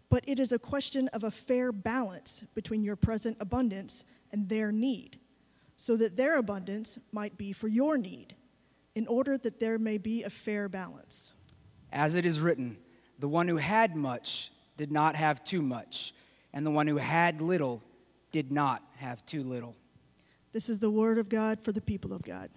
but 0.08 0.24
it 0.26 0.38
is 0.38 0.52
a 0.52 0.58
question 0.58 1.08
of 1.08 1.24
a 1.24 1.30
fair 1.30 1.72
balance 1.72 2.44
between 2.54 2.82
your 2.82 2.96
present 2.96 3.36
abundance 3.40 4.04
and 4.32 4.48
their 4.48 4.72
need, 4.72 5.18
so 5.76 5.96
that 5.96 6.16
their 6.16 6.38
abundance 6.38 6.98
might 7.12 7.36
be 7.36 7.52
for 7.52 7.68
your 7.68 7.98
need, 7.98 8.34
in 8.94 9.06
order 9.06 9.36
that 9.36 9.60
there 9.60 9.78
may 9.78 9.98
be 9.98 10.22
a 10.22 10.30
fair 10.30 10.68
balance. 10.68 11.34
As 11.92 12.14
it 12.14 12.24
is 12.24 12.40
written, 12.40 12.78
the 13.18 13.28
one 13.28 13.48
who 13.48 13.56
had 13.56 13.96
much 13.96 14.50
did 14.76 14.92
not 14.92 15.16
have 15.16 15.44
too 15.44 15.62
much, 15.62 16.14
and 16.52 16.64
the 16.64 16.70
one 16.70 16.86
who 16.86 16.96
had 16.96 17.40
little 17.40 17.82
did 18.32 18.52
not 18.52 18.82
have 18.96 19.24
too 19.26 19.42
little. 19.42 19.76
This 20.52 20.68
is 20.68 20.78
the 20.78 20.90
word 20.90 21.18
of 21.18 21.28
God 21.28 21.60
for 21.60 21.72
the 21.72 21.80
people 21.80 22.12
of 22.12 22.22
God. 22.22 22.50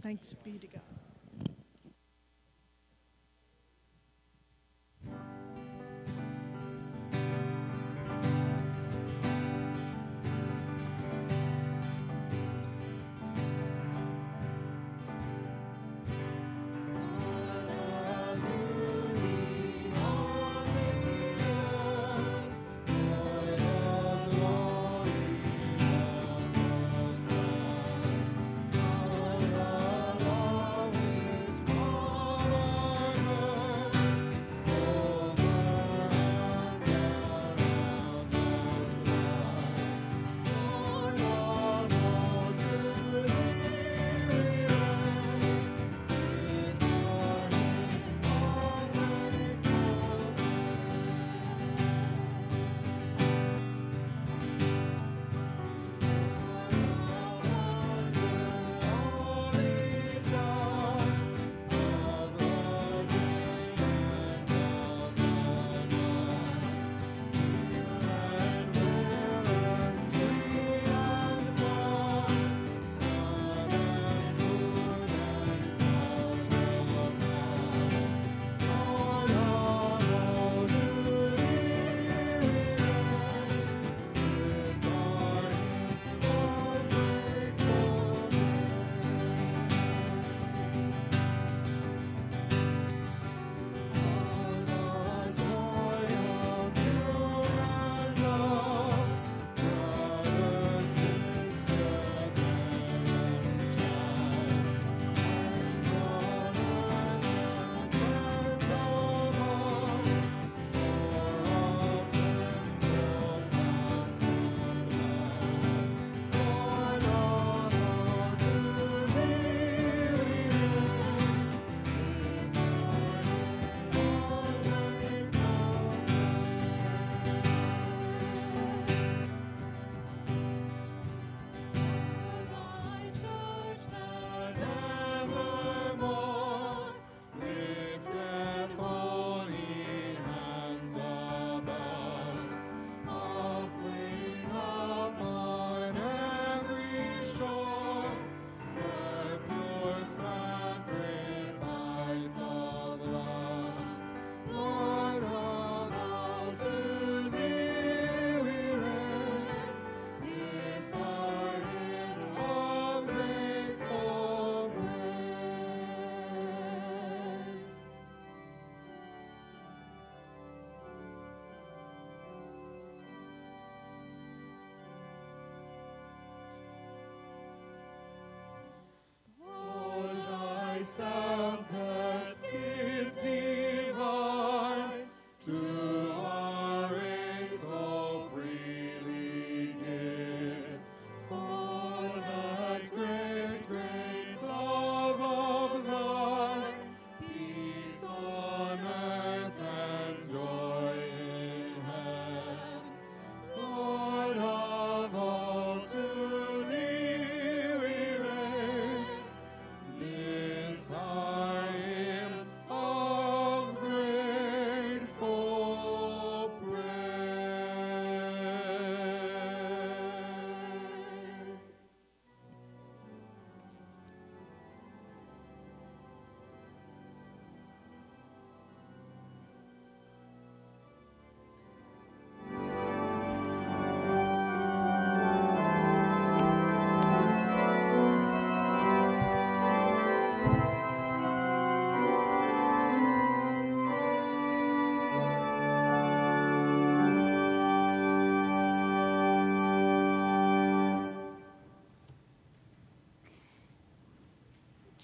Thanks 0.00 0.34
be 0.44 0.58
to 0.58 0.66
God. 0.66 0.82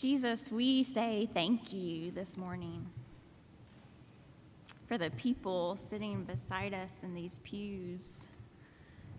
Jesus, 0.00 0.50
we 0.50 0.82
say 0.82 1.28
thank 1.34 1.74
you 1.74 2.10
this 2.10 2.38
morning 2.38 2.86
for 4.86 4.96
the 4.96 5.10
people 5.10 5.76
sitting 5.76 6.24
beside 6.24 6.72
us 6.72 7.02
in 7.02 7.12
these 7.12 7.38
pews, 7.40 8.26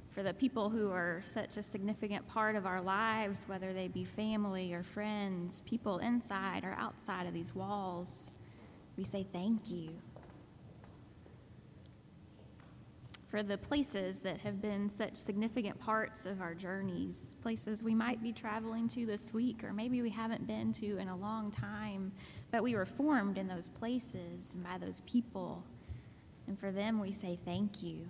for 0.09 0.23
the 0.23 0.33
people 0.33 0.71
who 0.71 0.89
are 0.89 1.21
such 1.23 1.55
a 1.57 1.61
significant 1.61 2.27
part 2.27 2.55
of 2.55 2.65
our 2.65 2.81
lives, 2.81 3.47
whether 3.47 3.73
they 3.73 3.89
be 3.89 4.03
family 4.03 4.73
or 4.73 4.81
friends, 4.81 5.61
people 5.67 5.99
inside 5.99 6.63
or 6.63 6.75
outside 6.79 7.27
of 7.27 7.33
these 7.35 7.53
walls. 7.53 8.31
We 8.97 9.03
say 9.03 9.27
thank 9.31 9.69
you. 9.69 9.91
For 13.31 13.41
the 13.41 13.57
places 13.57 14.19
that 14.19 14.41
have 14.41 14.61
been 14.61 14.89
such 14.89 15.15
significant 15.15 15.79
parts 15.79 16.25
of 16.25 16.41
our 16.41 16.53
journeys, 16.53 17.37
places 17.41 17.81
we 17.81 17.95
might 17.95 18.21
be 18.21 18.33
traveling 18.33 18.89
to 18.89 19.05
this 19.05 19.33
week, 19.33 19.63
or 19.63 19.71
maybe 19.71 20.01
we 20.01 20.09
haven't 20.09 20.45
been 20.45 20.73
to 20.73 20.97
in 20.97 21.07
a 21.07 21.15
long 21.15 21.49
time, 21.49 22.11
but 22.51 22.61
we 22.61 22.75
were 22.75 22.85
formed 22.85 23.37
in 23.37 23.47
those 23.47 23.69
places 23.69 24.53
and 24.53 24.61
by 24.65 24.77
those 24.77 24.99
people. 25.01 25.63
And 26.45 26.59
for 26.59 26.71
them, 26.71 26.99
we 26.99 27.13
say 27.13 27.39
thank 27.45 27.81
you. 27.81 28.09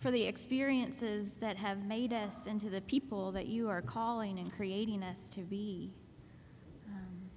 For 0.00 0.10
the 0.10 0.24
experiences 0.24 1.36
that 1.36 1.58
have 1.58 1.84
made 1.84 2.12
us 2.12 2.46
into 2.46 2.70
the 2.70 2.80
people 2.80 3.30
that 3.32 3.46
you 3.46 3.68
are 3.68 3.82
calling 3.82 4.36
and 4.36 4.52
creating 4.52 5.04
us 5.04 5.28
to 5.30 5.42
be. 5.42 5.92
Um, 6.88 7.30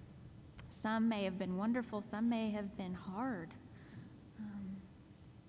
some 0.69 1.07
may 1.07 1.25
have 1.25 1.37
been 1.37 1.57
wonderful, 1.57 2.01
some 2.01 2.27
may 2.27 2.49
have 2.49 2.75
been 2.75 2.95
hard. 2.95 3.53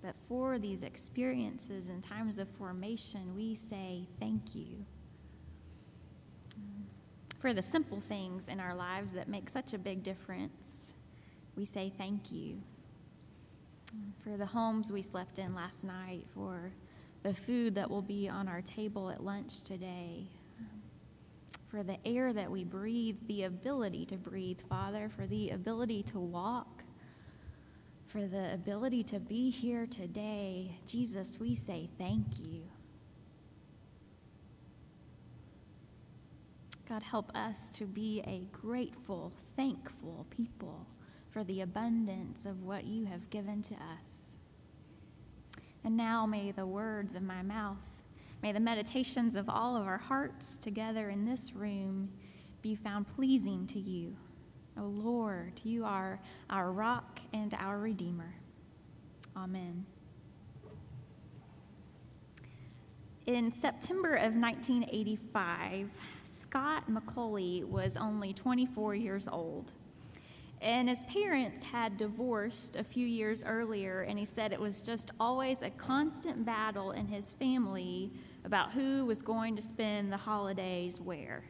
But 0.02 0.16
for 0.28 0.58
these 0.58 0.82
experiences 0.82 1.88
and 1.88 2.02
times 2.02 2.38
of 2.38 2.48
formation, 2.48 3.36
we 3.36 3.54
say 3.54 4.08
thank 4.18 4.54
you. 4.54 4.84
For 7.38 7.54
the 7.54 7.62
simple 7.62 8.00
things 8.00 8.48
in 8.48 8.60
our 8.60 8.74
lives 8.74 9.12
that 9.12 9.28
make 9.28 9.48
such 9.48 9.72
a 9.72 9.78
big 9.78 10.02
difference, 10.02 10.94
we 11.56 11.64
say 11.64 11.92
thank 11.96 12.32
you. 12.32 12.62
For 14.24 14.36
the 14.36 14.46
homes 14.46 14.90
we 14.90 15.02
slept 15.02 15.38
in 15.38 15.54
last 15.54 15.84
night, 15.84 16.26
for 16.34 16.72
the 17.22 17.34
food 17.34 17.74
that 17.76 17.90
will 17.90 18.02
be 18.02 18.28
on 18.28 18.48
our 18.48 18.62
table 18.62 19.10
at 19.10 19.22
lunch 19.22 19.62
today, 19.62 20.26
for 21.68 21.82
the 21.82 21.96
air 22.06 22.32
that 22.32 22.50
we 22.50 22.64
breathe, 22.64 23.16
the 23.26 23.44
ability 23.44 24.06
to 24.06 24.16
breathe, 24.16 24.60
Father, 24.68 25.08
for 25.08 25.26
the 25.26 25.50
ability 25.50 26.02
to 26.04 26.18
walk 26.18 26.81
for 28.12 28.26
the 28.26 28.52
ability 28.52 29.02
to 29.02 29.18
be 29.18 29.48
here 29.48 29.86
today. 29.86 30.76
Jesus, 30.86 31.40
we 31.40 31.54
say 31.54 31.88
thank 31.96 32.38
you. 32.38 32.64
God, 36.86 37.02
help 37.02 37.34
us 37.34 37.70
to 37.70 37.86
be 37.86 38.22
a 38.26 38.42
grateful, 38.54 39.32
thankful 39.56 40.26
people 40.28 40.86
for 41.30 41.42
the 41.42 41.62
abundance 41.62 42.44
of 42.44 42.62
what 42.62 42.84
you 42.84 43.06
have 43.06 43.30
given 43.30 43.62
to 43.62 43.74
us. 43.76 44.36
And 45.82 45.96
now 45.96 46.26
may 46.26 46.50
the 46.50 46.66
words 46.66 47.14
of 47.14 47.22
my 47.22 47.40
mouth, 47.40 48.02
may 48.42 48.52
the 48.52 48.60
meditations 48.60 49.34
of 49.34 49.48
all 49.48 49.74
of 49.74 49.86
our 49.86 49.96
hearts 49.96 50.58
together 50.58 51.08
in 51.08 51.24
this 51.24 51.54
room 51.54 52.10
be 52.60 52.74
found 52.74 53.08
pleasing 53.08 53.66
to 53.68 53.80
you. 53.80 54.16
O 54.78 54.84
Lord, 54.84 55.60
you 55.64 55.84
are 55.84 56.20
our 56.48 56.72
rock 56.72 57.20
and 57.32 57.54
our 57.54 57.78
Redeemer. 57.78 58.34
Amen. 59.36 59.86
In 63.26 63.52
September 63.52 64.14
of 64.14 64.34
1985, 64.34 65.90
Scott 66.24 66.88
Macaulay 66.88 67.62
was 67.62 67.96
only 67.96 68.32
24 68.32 68.94
years 68.96 69.28
old. 69.28 69.72
And 70.60 70.88
his 70.88 71.04
parents 71.04 71.62
had 71.62 71.96
divorced 71.96 72.76
a 72.76 72.84
few 72.84 73.06
years 73.06 73.44
earlier, 73.44 74.02
and 74.02 74.18
he 74.18 74.24
said 74.24 74.52
it 74.52 74.60
was 74.60 74.80
just 74.80 75.10
always 75.18 75.60
a 75.60 75.70
constant 75.70 76.44
battle 76.44 76.92
in 76.92 77.08
his 77.08 77.32
family 77.32 78.12
about 78.44 78.72
who 78.72 79.04
was 79.04 79.22
going 79.22 79.56
to 79.56 79.62
spend 79.62 80.12
the 80.12 80.16
holidays 80.16 81.00
where. 81.00 81.44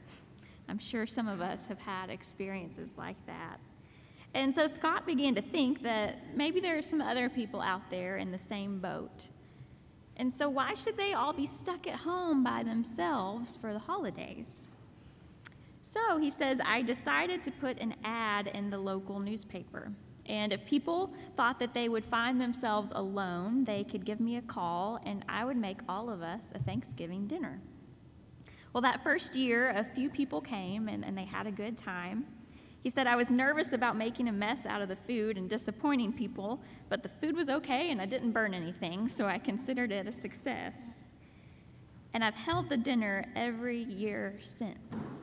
I'm 0.68 0.79
sure 0.79 1.07
some 1.07 1.29
of 1.29 1.40
us 1.40 1.66
have 1.66 1.79
had 1.79 2.11
experiences 2.11 2.94
like 2.96 3.16
that. 3.27 3.61
And 4.35 4.55
so 4.55 4.66
Scott 4.66 5.07
began 5.07 5.35
to 5.35 5.42
think 5.42 5.83
that 5.83 6.37
maybe 6.37 6.61
there 6.61 6.79
are 6.79 6.83
some 6.83 7.01
other 7.01 7.29
people 7.29 7.61
out 7.61 7.90
there 7.90 8.16
in 8.16 8.33
the 8.33 8.38
same 8.38 8.79
boat. 8.79 9.29
And 10.16 10.33
so, 10.33 10.48
why 10.48 10.75
should 10.75 10.96
they 10.96 11.14
all 11.14 11.33
be 11.33 11.46
stuck 11.46 11.87
at 11.87 12.01
home 12.01 12.44
by 12.44 12.62
themselves 12.62 13.57
for 13.57 13.72
the 13.72 13.79
holidays? 13.79 14.68
So 15.81 16.18
he 16.18 16.31
says, 16.31 16.61
I 16.64 16.83
decided 16.83 17.42
to 17.42 17.51
put 17.51 17.79
an 17.79 17.94
ad 18.05 18.46
in 18.46 18.70
the 18.70 18.79
local 18.79 19.20
newspaper. 19.20 19.92
And 20.27 20.53
if 20.53 20.64
people 20.64 21.12
thought 21.37 21.59
that 21.59 21.75
they 21.75 21.88
would 21.88 22.05
find 22.05 22.40
themselves 22.40 22.92
alone, 22.94 23.64
they 23.64 23.85
could 23.85 24.05
give 24.05 24.20
me 24.20 24.37
a 24.37 24.42
call, 24.42 25.01
and 25.05 25.25
I 25.29 25.44
would 25.44 25.57
make 25.57 25.81
all 25.88 26.09
of 26.09 26.22
us 26.22 26.53
a 26.55 26.59
Thanksgiving 26.59 27.27
dinner. 27.27 27.61
Well, 28.72 28.82
that 28.82 29.02
first 29.02 29.37
year, 29.37 29.70
a 29.70 29.85
few 29.85 30.08
people 30.08 30.40
came 30.40 30.88
and, 30.88 31.04
and 31.04 31.16
they 31.16 31.24
had 31.24 31.46
a 31.46 31.52
good 31.52 31.76
time. 31.76 32.24
He 32.82 32.90
said, 32.90 33.06
I 33.06 33.16
was 33.16 33.30
nervous 33.30 33.72
about 33.72 33.96
making 33.96 34.28
a 34.28 34.32
mess 34.32 34.66
out 34.66 34.82
of 34.82 34.88
the 34.88 34.96
food 34.96 35.37
and 35.37 35.48
disappointing 35.48 36.14
people, 36.14 36.61
but 36.88 37.02
the 37.02 37.08
food 37.08 37.37
was 37.37 37.48
okay 37.48 37.90
and 37.90 38.00
I 38.00 38.06
didn't 38.06 38.32
burn 38.32 38.54
anything, 38.54 39.08
so 39.08 39.26
I 39.26 39.38
considered 39.38 39.92
it 39.92 40.08
a 40.08 40.12
success. 40.12 41.04
And 42.14 42.24
I've 42.24 42.35
held 42.35 42.70
the 42.70 42.76
dinner 42.76 43.24
every 43.37 43.85
year 43.85 44.38
since. 44.40 45.20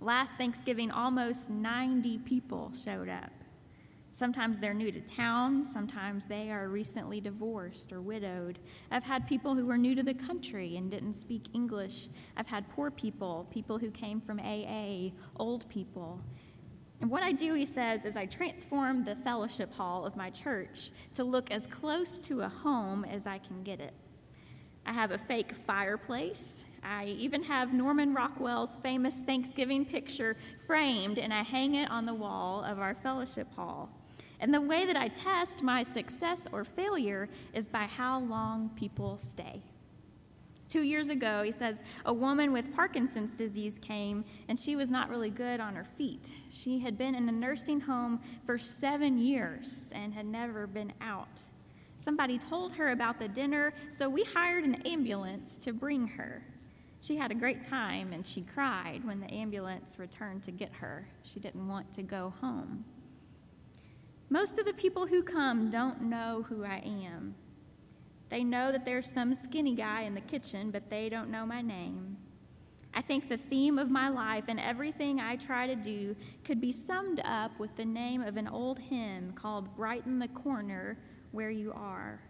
Last 0.00 0.36
Thanksgiving, 0.36 0.90
almost 0.90 1.50
90 1.50 2.18
people 2.18 2.72
showed 2.72 3.08
up. 3.08 3.32
Sometimes 4.14 4.58
they're 4.58 4.74
new 4.74 4.92
to 4.92 5.00
town, 5.00 5.64
sometimes 5.64 6.26
they 6.26 6.50
are 6.50 6.68
recently 6.68 7.18
divorced 7.18 7.94
or 7.94 8.02
widowed. 8.02 8.58
I've 8.90 9.04
had 9.04 9.26
people 9.26 9.54
who 9.54 9.64
were 9.64 9.78
new 9.78 9.94
to 9.94 10.02
the 10.02 10.12
country 10.12 10.76
and 10.76 10.90
didn't 10.90 11.14
speak 11.14 11.44
English. 11.54 12.08
I've 12.36 12.46
had 12.46 12.68
poor 12.68 12.90
people, 12.90 13.48
people 13.50 13.78
who 13.78 13.90
came 13.90 14.20
from 14.20 14.38
AA, 14.38 15.12
old 15.36 15.66
people. 15.70 16.20
And 17.00 17.10
what 17.10 17.22
I 17.22 17.32
do, 17.32 17.54
he 17.54 17.64
says, 17.64 18.04
is 18.04 18.16
I 18.16 18.26
transform 18.26 19.04
the 19.04 19.16
fellowship 19.16 19.72
hall 19.72 20.04
of 20.04 20.14
my 20.14 20.28
church 20.28 20.90
to 21.14 21.24
look 21.24 21.50
as 21.50 21.66
close 21.66 22.18
to 22.20 22.42
a 22.42 22.48
home 22.48 23.06
as 23.06 23.26
I 23.26 23.38
can 23.38 23.62
get 23.62 23.80
it. 23.80 23.94
I 24.84 24.92
have 24.92 25.10
a 25.10 25.18
fake 25.18 25.52
fireplace. 25.66 26.66
I 26.82 27.06
even 27.06 27.44
have 27.44 27.72
Norman 27.72 28.12
Rockwell's 28.12 28.76
famous 28.76 29.20
Thanksgiving 29.20 29.86
picture 29.86 30.36
framed, 30.66 31.18
and 31.18 31.32
I 31.32 31.42
hang 31.42 31.76
it 31.76 31.90
on 31.90 32.04
the 32.04 32.14
wall 32.14 32.62
of 32.62 32.78
our 32.78 32.94
fellowship 32.94 33.52
hall. 33.54 34.01
And 34.42 34.52
the 34.52 34.60
way 34.60 34.84
that 34.86 34.96
I 34.96 35.06
test 35.06 35.62
my 35.62 35.84
success 35.84 36.48
or 36.50 36.64
failure 36.64 37.28
is 37.54 37.68
by 37.68 37.84
how 37.84 38.18
long 38.18 38.70
people 38.74 39.16
stay. 39.16 39.62
Two 40.68 40.82
years 40.82 41.10
ago, 41.10 41.44
he 41.44 41.52
says, 41.52 41.80
a 42.04 42.12
woman 42.12 42.52
with 42.52 42.74
Parkinson's 42.74 43.36
disease 43.36 43.78
came 43.78 44.24
and 44.48 44.58
she 44.58 44.74
was 44.74 44.90
not 44.90 45.10
really 45.10 45.30
good 45.30 45.60
on 45.60 45.76
her 45.76 45.84
feet. 45.84 46.32
She 46.50 46.80
had 46.80 46.98
been 46.98 47.14
in 47.14 47.28
a 47.28 47.32
nursing 47.32 47.82
home 47.82 48.20
for 48.44 48.58
seven 48.58 49.16
years 49.16 49.92
and 49.94 50.12
had 50.12 50.26
never 50.26 50.66
been 50.66 50.92
out. 51.00 51.42
Somebody 51.98 52.36
told 52.36 52.72
her 52.72 52.90
about 52.90 53.20
the 53.20 53.28
dinner, 53.28 53.72
so 53.90 54.08
we 54.08 54.24
hired 54.24 54.64
an 54.64 54.82
ambulance 54.86 55.56
to 55.58 55.72
bring 55.72 56.08
her. 56.08 56.42
She 57.00 57.16
had 57.16 57.30
a 57.30 57.36
great 57.36 57.62
time 57.62 58.12
and 58.12 58.26
she 58.26 58.40
cried 58.40 59.04
when 59.04 59.20
the 59.20 59.32
ambulance 59.32 60.00
returned 60.00 60.42
to 60.44 60.50
get 60.50 60.72
her. 60.72 61.06
She 61.22 61.38
didn't 61.38 61.68
want 61.68 61.92
to 61.92 62.02
go 62.02 62.34
home. 62.40 62.84
Most 64.32 64.58
of 64.58 64.64
the 64.64 64.72
people 64.72 65.06
who 65.06 65.22
come 65.22 65.70
don't 65.70 66.00
know 66.00 66.46
who 66.48 66.64
I 66.64 66.82
am. 66.86 67.34
They 68.30 68.42
know 68.42 68.72
that 68.72 68.86
there's 68.86 69.12
some 69.12 69.34
skinny 69.34 69.74
guy 69.74 70.04
in 70.04 70.14
the 70.14 70.22
kitchen, 70.22 70.70
but 70.70 70.88
they 70.88 71.10
don't 71.10 71.28
know 71.28 71.44
my 71.44 71.60
name. 71.60 72.16
I 72.94 73.02
think 73.02 73.28
the 73.28 73.36
theme 73.36 73.78
of 73.78 73.90
my 73.90 74.08
life 74.08 74.44
and 74.48 74.58
everything 74.58 75.20
I 75.20 75.36
try 75.36 75.66
to 75.66 75.76
do 75.76 76.16
could 76.44 76.62
be 76.62 76.72
summed 76.72 77.20
up 77.26 77.58
with 77.58 77.76
the 77.76 77.84
name 77.84 78.22
of 78.22 78.38
an 78.38 78.48
old 78.48 78.78
hymn 78.78 79.32
called 79.34 79.76
Brighten 79.76 80.18
the 80.18 80.28
Corner 80.28 80.96
Where 81.32 81.50
You 81.50 81.74
Are. 81.74 82.22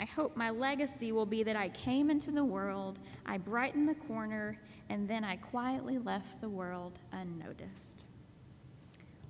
I 0.00 0.06
hope 0.06 0.36
my 0.36 0.50
legacy 0.50 1.12
will 1.12 1.24
be 1.24 1.44
that 1.44 1.54
I 1.54 1.68
came 1.68 2.10
into 2.10 2.32
the 2.32 2.44
world, 2.44 2.98
I 3.24 3.38
brightened 3.38 3.88
the 3.88 3.94
corner, 3.94 4.60
and 4.88 5.08
then 5.08 5.22
I 5.22 5.36
quietly 5.36 5.98
left 5.98 6.40
the 6.40 6.48
world 6.48 6.98
unnoticed. 7.12 8.05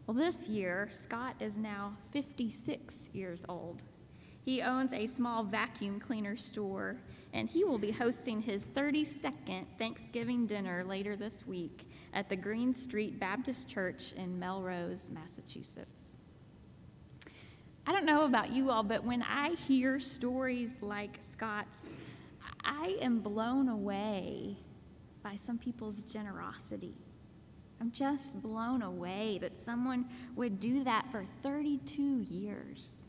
Well, 0.07 0.17
this 0.17 0.49
year, 0.49 0.87
Scott 0.93 1.35
is 1.41 1.59
now 1.59 1.97
56 2.13 3.11
years 3.13 3.45
old. 3.49 3.83
He 4.45 4.63
owns 4.63 4.93
a 4.93 5.05
small 5.05 5.43
vacuum 5.43 5.99
cleaner 5.99 6.37
store, 6.37 7.01
and 7.33 7.49
he 7.49 7.65
will 7.65 7.79
be 7.79 7.91
hosting 7.91 8.41
his 8.41 8.69
32nd 8.69 9.67
Thanksgiving 9.81 10.47
dinner 10.47 10.85
later 10.85 11.17
this 11.17 11.45
week 11.45 11.91
at 12.13 12.29
the 12.29 12.37
Green 12.37 12.73
Street 12.73 13.19
Baptist 13.19 13.69
Church 13.69 14.13
in 14.13 14.39
Melrose, 14.39 15.11
Massachusetts. 15.11 16.19
I 17.85 17.91
don't 17.91 18.07
know 18.07 18.27
about 18.27 18.53
you 18.53 18.71
all, 18.71 18.85
but 18.85 19.03
when 19.03 19.23
I 19.23 19.57
hear 19.67 19.99
stories 19.99 20.77
like 20.81 21.17
Scott's, 21.19 21.87
I 22.65 22.97
am 23.01 23.19
blown 23.19 23.69
away 23.69 24.57
by 25.25 25.35
some 25.35 25.59
people's 25.59 26.05
generosity 26.05 26.95
I'm 27.81 27.91
just 27.91 28.41
blown 28.41 28.83
away 28.83 29.39
that 29.41 29.59
someone 29.59 30.07
would 30.35 30.59
do 30.61 30.85
that 30.85 31.11
for 31.11 31.25
32 31.43 32.27
years. 32.29 33.07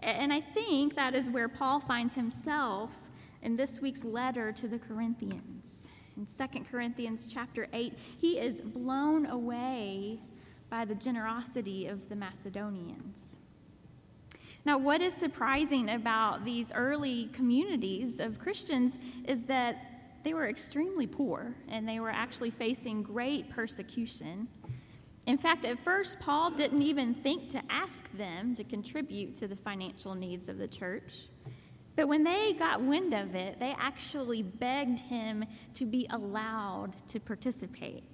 And 0.00 0.32
I 0.32 0.40
think 0.40 0.94
that 0.94 1.14
is 1.14 1.30
where 1.30 1.48
Paul 1.48 1.80
finds 1.80 2.14
himself 2.14 2.90
in 3.42 3.56
this 3.56 3.80
week's 3.80 4.04
letter 4.04 4.52
to 4.52 4.68
the 4.68 4.78
Corinthians. 4.78 5.88
In 6.16 6.26
2 6.26 6.64
Corinthians 6.64 7.28
chapter 7.32 7.68
8, 7.72 7.94
he 8.18 8.38
is 8.38 8.60
blown 8.60 9.26
away 9.26 10.20
by 10.70 10.84
the 10.84 10.94
generosity 10.94 11.86
of 11.86 12.08
the 12.08 12.16
Macedonians. 12.16 13.36
Now, 14.64 14.76
what 14.76 15.00
is 15.00 15.14
surprising 15.14 15.88
about 15.88 16.44
these 16.44 16.72
early 16.72 17.26
communities 17.26 18.20
of 18.20 18.38
Christians 18.38 18.98
is 19.24 19.44
that 19.44 19.97
they 20.24 20.34
were 20.34 20.48
extremely 20.48 21.06
poor 21.06 21.54
and 21.68 21.88
they 21.88 22.00
were 22.00 22.10
actually 22.10 22.50
facing 22.50 23.02
great 23.02 23.50
persecution. 23.50 24.48
In 25.26 25.36
fact, 25.36 25.64
at 25.64 25.78
first, 25.78 26.20
Paul 26.20 26.50
didn't 26.50 26.82
even 26.82 27.14
think 27.14 27.50
to 27.50 27.62
ask 27.68 28.10
them 28.16 28.54
to 28.54 28.64
contribute 28.64 29.36
to 29.36 29.48
the 29.48 29.56
financial 29.56 30.14
needs 30.14 30.48
of 30.48 30.58
the 30.58 30.68
church. 30.68 31.28
But 31.96 32.08
when 32.08 32.22
they 32.22 32.52
got 32.52 32.80
wind 32.80 33.12
of 33.12 33.34
it, 33.34 33.58
they 33.58 33.74
actually 33.78 34.42
begged 34.42 35.00
him 35.00 35.44
to 35.74 35.84
be 35.84 36.06
allowed 36.10 36.94
to 37.08 37.20
participate. 37.20 38.04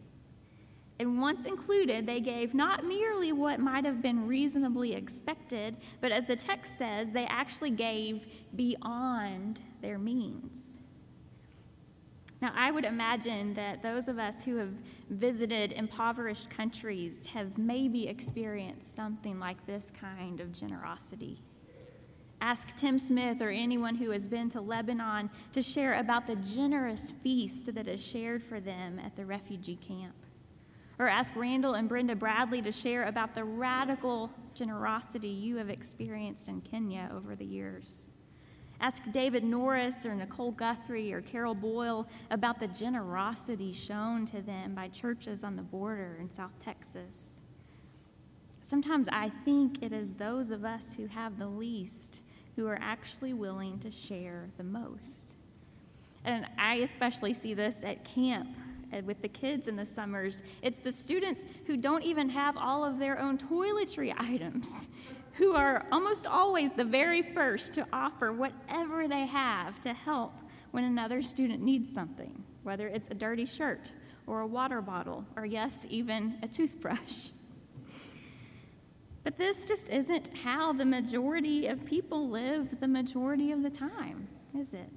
And 0.99 1.21
once 1.21 1.45
included, 1.45 2.07
they 2.07 2.21
gave 2.21 2.55
not 2.55 2.85
merely 2.85 3.33
what 3.33 3.61
might 3.61 3.85
have 3.85 4.01
been 4.01 4.27
reasonably 4.27 4.95
expected, 4.95 5.77
but 6.01 6.13
as 6.13 6.27
the 6.27 6.37
text 6.37 6.79
says, 6.79 7.13
they 7.13 7.27
actually 7.27 7.71
gave 7.71 8.27
beyond 8.55 9.61
their 9.83 9.99
means. 9.99 10.74
Now, 12.45 12.53
I 12.55 12.71
would 12.73 12.85
imagine 12.85 13.55
that 13.55 13.83
those 13.83 14.07
of 14.07 14.19
us 14.19 14.45
who 14.45 14.57
have 14.57 14.75
visited 15.09 15.73
impoverished 15.73 16.51
countries 16.51 17.25
have 17.33 17.57
maybe 17.57 18.07
experienced 18.07 18.95
something 18.95 19.41
like 19.41 19.65
this 19.65 19.91
kind 19.99 20.41
of 20.41 20.53
generosity. 20.53 21.41
Ask 22.43 22.77
Tim 22.77 22.99
Smith 22.99 23.41
or 23.41 23.49
anyone 23.49 23.95
who 23.95 24.11
has 24.11 24.29
been 24.29 24.51
to 24.51 24.61
Lebanon 24.61 25.31
to 25.55 25.63
share 25.63 25.95
about 25.95 26.27
the 26.27 26.37
generous 26.37 27.13
feast 27.13 27.75
that 27.75 27.89
is 27.89 28.07
shared 28.07 28.43
for 28.43 28.61
them 28.61 28.99
at 28.99 29.17
the 29.17 29.25
refugee 29.25 29.77
camp. 29.77 30.27
Or 30.99 31.09
ask 31.09 31.35
Randall 31.35 31.73
and 31.73 31.89
Brenda 31.89 32.15
Bradley 32.15 32.61
to 32.61 32.73
share 32.73 33.05
about 33.05 33.35
the 33.35 33.45
radical 33.45 34.31
generosity 34.53 35.29
you 35.29 35.57
have 35.57 35.71
experienced 35.71 36.49
in 36.49 36.61
Kenya 36.61 37.09
over 37.11 37.35
the 37.35 37.47
years. 37.47 38.11
Ask 38.85 39.11
David 39.13 39.45
Norris 39.45 40.05
or 40.05 40.15
Nicole 40.15 40.51
Guthrie 40.51 41.11
or 41.11 41.23
Carol 41.23 41.55
Boyle 41.55 42.07
about 42.31 42.61
the 42.61 42.67
generosity 42.67 43.73
shown 43.73 44.27
to 44.27 44.43
them 44.43 44.75
by 44.75 44.89
churches 44.89 45.43
on 45.43 45.57
the 45.57 45.63
border 45.63 46.19
in 46.21 46.29
South 46.29 46.53
Texas. 46.63 47.41
Sometimes 48.61 49.09
I 49.11 49.31
think 49.31 49.83
it 49.83 49.95
is 49.95 50.17
those 50.17 50.51
of 50.51 50.67
us 50.67 50.97
who 50.99 51.07
have 51.07 51.39
the 51.39 51.47
least 51.47 52.21
who 52.57 52.67
are 52.67 52.79
actually 52.79 53.33
willing 53.33 53.79
to 53.79 53.91
share 53.91 54.51
the 54.59 54.65
most. 54.65 55.37
And 56.23 56.47
I 56.59 56.75
especially 56.75 57.33
see 57.33 57.55
this 57.55 57.85
at 57.85 58.05
camp 58.05 58.55
uh, 58.93 59.01
with 59.07 59.23
the 59.23 59.29
kids 59.29 59.67
in 59.67 59.77
the 59.77 59.87
summers. 59.87 60.43
It's 60.61 60.81
the 60.81 60.93
students 60.93 61.47
who 61.67 61.79
don't 61.79 62.05
even 62.05 62.29
have 62.29 62.59
all 62.59 62.85
of 62.85 62.99
their 62.99 63.19
own 63.19 63.39
toiletry 63.39 64.15
items, 64.19 64.89
who 65.35 65.55
are 65.55 65.85
almost 65.91 66.27
always 66.27 66.73
the 66.73 66.85
very 66.85 67.23
first 67.23 67.75
to 67.75 67.87
offer 67.93 68.33
whatever 68.33 69.09
they 69.09 69.27
have 69.27 69.81
to 69.81 69.93
help 69.93 70.33
when 70.71 70.85
another 70.85 71.23
student 71.23 71.63
needs 71.63 71.93
something, 71.93 72.45
whether 72.63 72.89
it's 72.89 73.09
a 73.11 73.15
dirty 73.15 73.45
shirt 73.45 73.93
or 74.27 74.41
a 74.41 74.47
water 74.47 74.81
bottle, 74.81 75.25
or 75.37 75.45
yes, 75.45 75.87
even 75.89 76.39
a 76.43 76.49
toothbrush. 76.49 77.31
But 79.23 79.39
this 79.39 79.65
just 79.65 79.89
isn't 79.89 80.37
how 80.39 80.73
the 80.73 80.85
majority 80.85 81.67
of 81.67 81.85
people 81.85 82.29
live 82.29 82.81
the 82.81 82.89
majority 82.89 83.53
of 83.53 83.63
the 83.63 83.71
time, 83.71 84.29
is 84.57 84.73
it? 84.75 84.91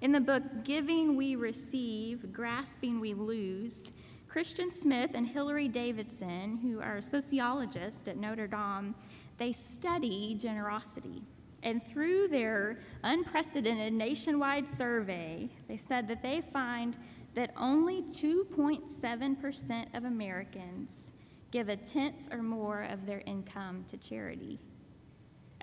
In 0.00 0.12
the 0.12 0.20
book 0.20 0.42
Giving 0.64 1.16
We 1.16 1.36
Receive, 1.36 2.32
Grasping 2.32 2.98
We 2.98 3.12
Lose, 3.12 3.92
Christian 4.26 4.70
Smith 4.70 5.10
and 5.14 5.26
Hilary 5.26 5.68
Davidson, 5.68 6.58
who 6.62 6.80
are 6.80 7.00
sociologists 7.00 8.08
at 8.08 8.16
Notre 8.16 8.46
Dame, 8.46 8.94
they 9.40 9.52
study 9.52 10.36
generosity. 10.38 11.22
And 11.62 11.82
through 11.82 12.28
their 12.28 12.76
unprecedented 13.02 13.92
nationwide 13.92 14.68
survey, 14.68 15.48
they 15.66 15.78
said 15.78 16.06
that 16.08 16.22
they 16.22 16.42
find 16.42 16.96
that 17.34 17.52
only 17.56 18.02
2.7% 18.02 19.96
of 19.96 20.04
Americans 20.04 21.10
give 21.50 21.68
a 21.68 21.76
tenth 21.76 22.28
or 22.30 22.42
more 22.42 22.82
of 22.82 23.06
their 23.06 23.22
income 23.26 23.84
to 23.88 23.96
charity. 23.96 24.60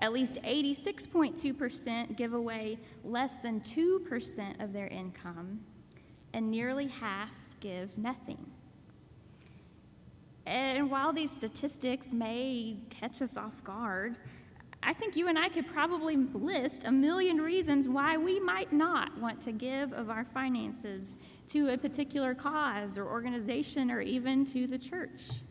At 0.00 0.12
least 0.12 0.42
86.2% 0.42 2.16
give 2.16 2.34
away 2.34 2.78
less 3.04 3.38
than 3.38 3.60
2% 3.60 4.62
of 4.62 4.72
their 4.72 4.88
income, 4.88 5.60
and 6.32 6.50
nearly 6.50 6.88
half 6.88 7.32
give 7.60 7.96
nothing. 7.96 8.57
And 10.48 10.90
while 10.90 11.12
these 11.12 11.30
statistics 11.30 12.14
may 12.14 12.78
catch 12.88 13.20
us 13.20 13.36
off 13.36 13.62
guard, 13.62 14.16
I 14.82 14.94
think 14.94 15.14
you 15.14 15.28
and 15.28 15.38
I 15.38 15.50
could 15.50 15.66
probably 15.66 16.16
list 16.16 16.84
a 16.84 16.90
million 16.90 17.36
reasons 17.36 17.86
why 17.86 18.16
we 18.16 18.40
might 18.40 18.72
not 18.72 19.18
want 19.18 19.42
to 19.42 19.52
give 19.52 19.92
of 19.92 20.08
our 20.08 20.24
finances 20.24 21.18
to 21.48 21.68
a 21.68 21.76
particular 21.76 22.34
cause 22.34 22.96
or 22.96 23.06
organization 23.06 23.90
or 23.90 24.00
even 24.00 24.46
to 24.46 24.66
the 24.66 24.78
church. 24.78 25.42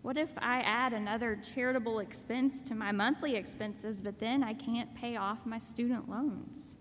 What 0.00 0.16
if 0.16 0.30
I 0.38 0.60
add 0.60 0.94
another 0.94 1.36
charitable 1.36 1.98
expense 1.98 2.62
to 2.62 2.74
my 2.74 2.92
monthly 2.92 3.36
expenses, 3.36 4.00
but 4.00 4.18
then 4.18 4.42
I 4.42 4.54
can't 4.54 4.94
pay 4.94 5.16
off 5.16 5.44
my 5.44 5.58
student 5.58 6.08
loans? 6.08 6.76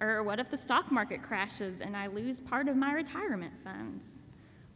Or 0.00 0.24
what 0.24 0.40
if 0.40 0.50
the 0.50 0.56
stock 0.56 0.90
market 0.90 1.22
crashes 1.22 1.80
and 1.80 1.96
I 1.96 2.08
lose 2.08 2.40
part 2.40 2.66
of 2.66 2.74
my 2.74 2.92
retirement 2.92 3.54
funds? 3.62 4.21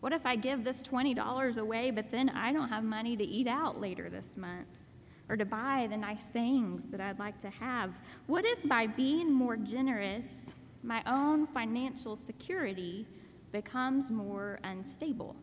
What 0.00 0.12
if 0.12 0.26
I 0.26 0.36
give 0.36 0.64
this 0.64 0.82
$20 0.82 1.56
away, 1.56 1.90
but 1.90 2.10
then 2.10 2.28
I 2.28 2.52
don't 2.52 2.68
have 2.68 2.84
money 2.84 3.16
to 3.16 3.24
eat 3.24 3.46
out 3.46 3.80
later 3.80 4.08
this 4.08 4.36
month? 4.36 4.80
Or 5.28 5.36
to 5.36 5.44
buy 5.44 5.88
the 5.90 5.96
nice 5.96 6.26
things 6.26 6.86
that 6.86 7.00
I'd 7.00 7.18
like 7.18 7.40
to 7.40 7.50
have? 7.50 7.94
What 8.26 8.44
if 8.44 8.66
by 8.68 8.86
being 8.86 9.32
more 9.32 9.56
generous, 9.56 10.52
my 10.82 11.02
own 11.06 11.46
financial 11.46 12.14
security 12.14 13.06
becomes 13.50 14.10
more 14.10 14.60
unstable? 14.62 15.34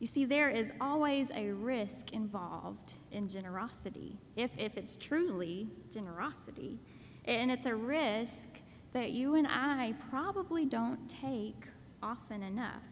You 0.00 0.06
see, 0.06 0.26
there 0.26 0.50
is 0.50 0.70
always 0.80 1.30
a 1.30 1.52
risk 1.52 2.12
involved 2.12 2.94
in 3.12 3.26
generosity, 3.28 4.18
if, 4.36 4.50
if 4.58 4.76
it's 4.76 4.98
truly 4.98 5.68
generosity. 5.90 6.78
And 7.24 7.50
it's 7.50 7.64
a 7.64 7.74
risk 7.74 8.48
that 8.92 9.12
you 9.12 9.34
and 9.36 9.46
I 9.48 9.94
probably 10.10 10.66
don't 10.66 11.08
take 11.08 11.68
often 12.02 12.42
enough. 12.42 12.82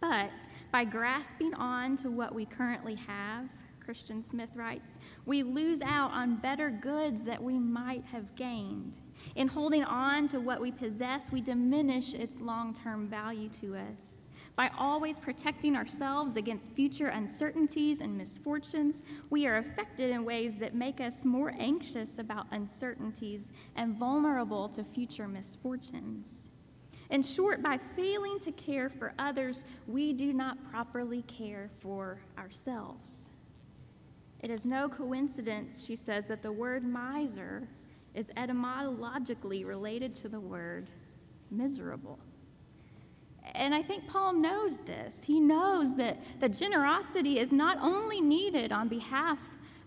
But 0.00 0.30
by 0.70 0.84
grasping 0.84 1.54
on 1.54 1.96
to 1.96 2.10
what 2.10 2.34
we 2.34 2.44
currently 2.44 2.94
have, 2.94 3.48
Christian 3.80 4.22
Smith 4.22 4.50
writes, 4.54 4.98
we 5.24 5.42
lose 5.42 5.80
out 5.80 6.10
on 6.10 6.36
better 6.36 6.70
goods 6.70 7.24
that 7.24 7.42
we 7.42 7.58
might 7.58 8.04
have 8.04 8.34
gained. 8.36 8.98
In 9.34 9.48
holding 9.48 9.82
on 9.82 10.26
to 10.28 10.40
what 10.40 10.60
we 10.60 10.70
possess, 10.70 11.32
we 11.32 11.40
diminish 11.40 12.14
its 12.14 12.38
long 12.38 12.74
term 12.74 13.08
value 13.08 13.48
to 13.60 13.76
us. 13.76 14.26
By 14.56 14.70
always 14.76 15.18
protecting 15.18 15.76
ourselves 15.76 16.36
against 16.36 16.72
future 16.72 17.08
uncertainties 17.08 18.00
and 18.00 18.18
misfortunes, 18.18 19.02
we 19.30 19.46
are 19.46 19.56
affected 19.56 20.10
in 20.10 20.24
ways 20.24 20.56
that 20.56 20.74
make 20.74 21.00
us 21.00 21.24
more 21.24 21.54
anxious 21.58 22.18
about 22.18 22.46
uncertainties 22.50 23.52
and 23.76 23.96
vulnerable 23.96 24.68
to 24.70 24.84
future 24.84 25.28
misfortunes. 25.28 26.47
In 27.10 27.22
short, 27.22 27.62
by 27.62 27.78
failing 27.78 28.38
to 28.40 28.52
care 28.52 28.90
for 28.90 29.14
others, 29.18 29.64
we 29.86 30.12
do 30.12 30.32
not 30.32 30.58
properly 30.70 31.22
care 31.22 31.70
for 31.80 32.18
ourselves. 32.36 33.30
It 34.40 34.50
is 34.50 34.66
no 34.66 34.88
coincidence, 34.88 35.84
she 35.84 35.96
says, 35.96 36.26
that 36.26 36.42
the 36.42 36.52
word 36.52 36.84
miser 36.84 37.68
is 38.14 38.30
etymologically 38.36 39.64
related 39.64 40.14
to 40.16 40.28
the 40.28 40.40
word 40.40 40.88
miserable. 41.50 42.18
And 43.54 43.74
I 43.74 43.82
think 43.82 44.06
Paul 44.06 44.34
knows 44.34 44.78
this. 44.78 45.22
He 45.24 45.40
knows 45.40 45.96
that, 45.96 46.18
that 46.40 46.52
generosity 46.52 47.38
is 47.38 47.52
not 47.52 47.78
only 47.80 48.20
needed 48.20 48.72
on 48.72 48.88
behalf 48.88 49.38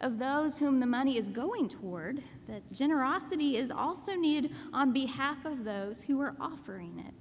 of 0.01 0.19
those 0.19 0.59
whom 0.59 0.79
the 0.79 0.85
money 0.85 1.17
is 1.17 1.29
going 1.29 1.69
toward, 1.69 2.21
that 2.47 2.71
generosity 2.73 3.55
is 3.55 3.71
also 3.71 4.15
needed 4.15 4.51
on 4.73 4.91
behalf 4.91 5.45
of 5.45 5.63
those 5.63 6.03
who 6.03 6.19
are 6.19 6.35
offering 6.39 7.03
it. 7.07 7.13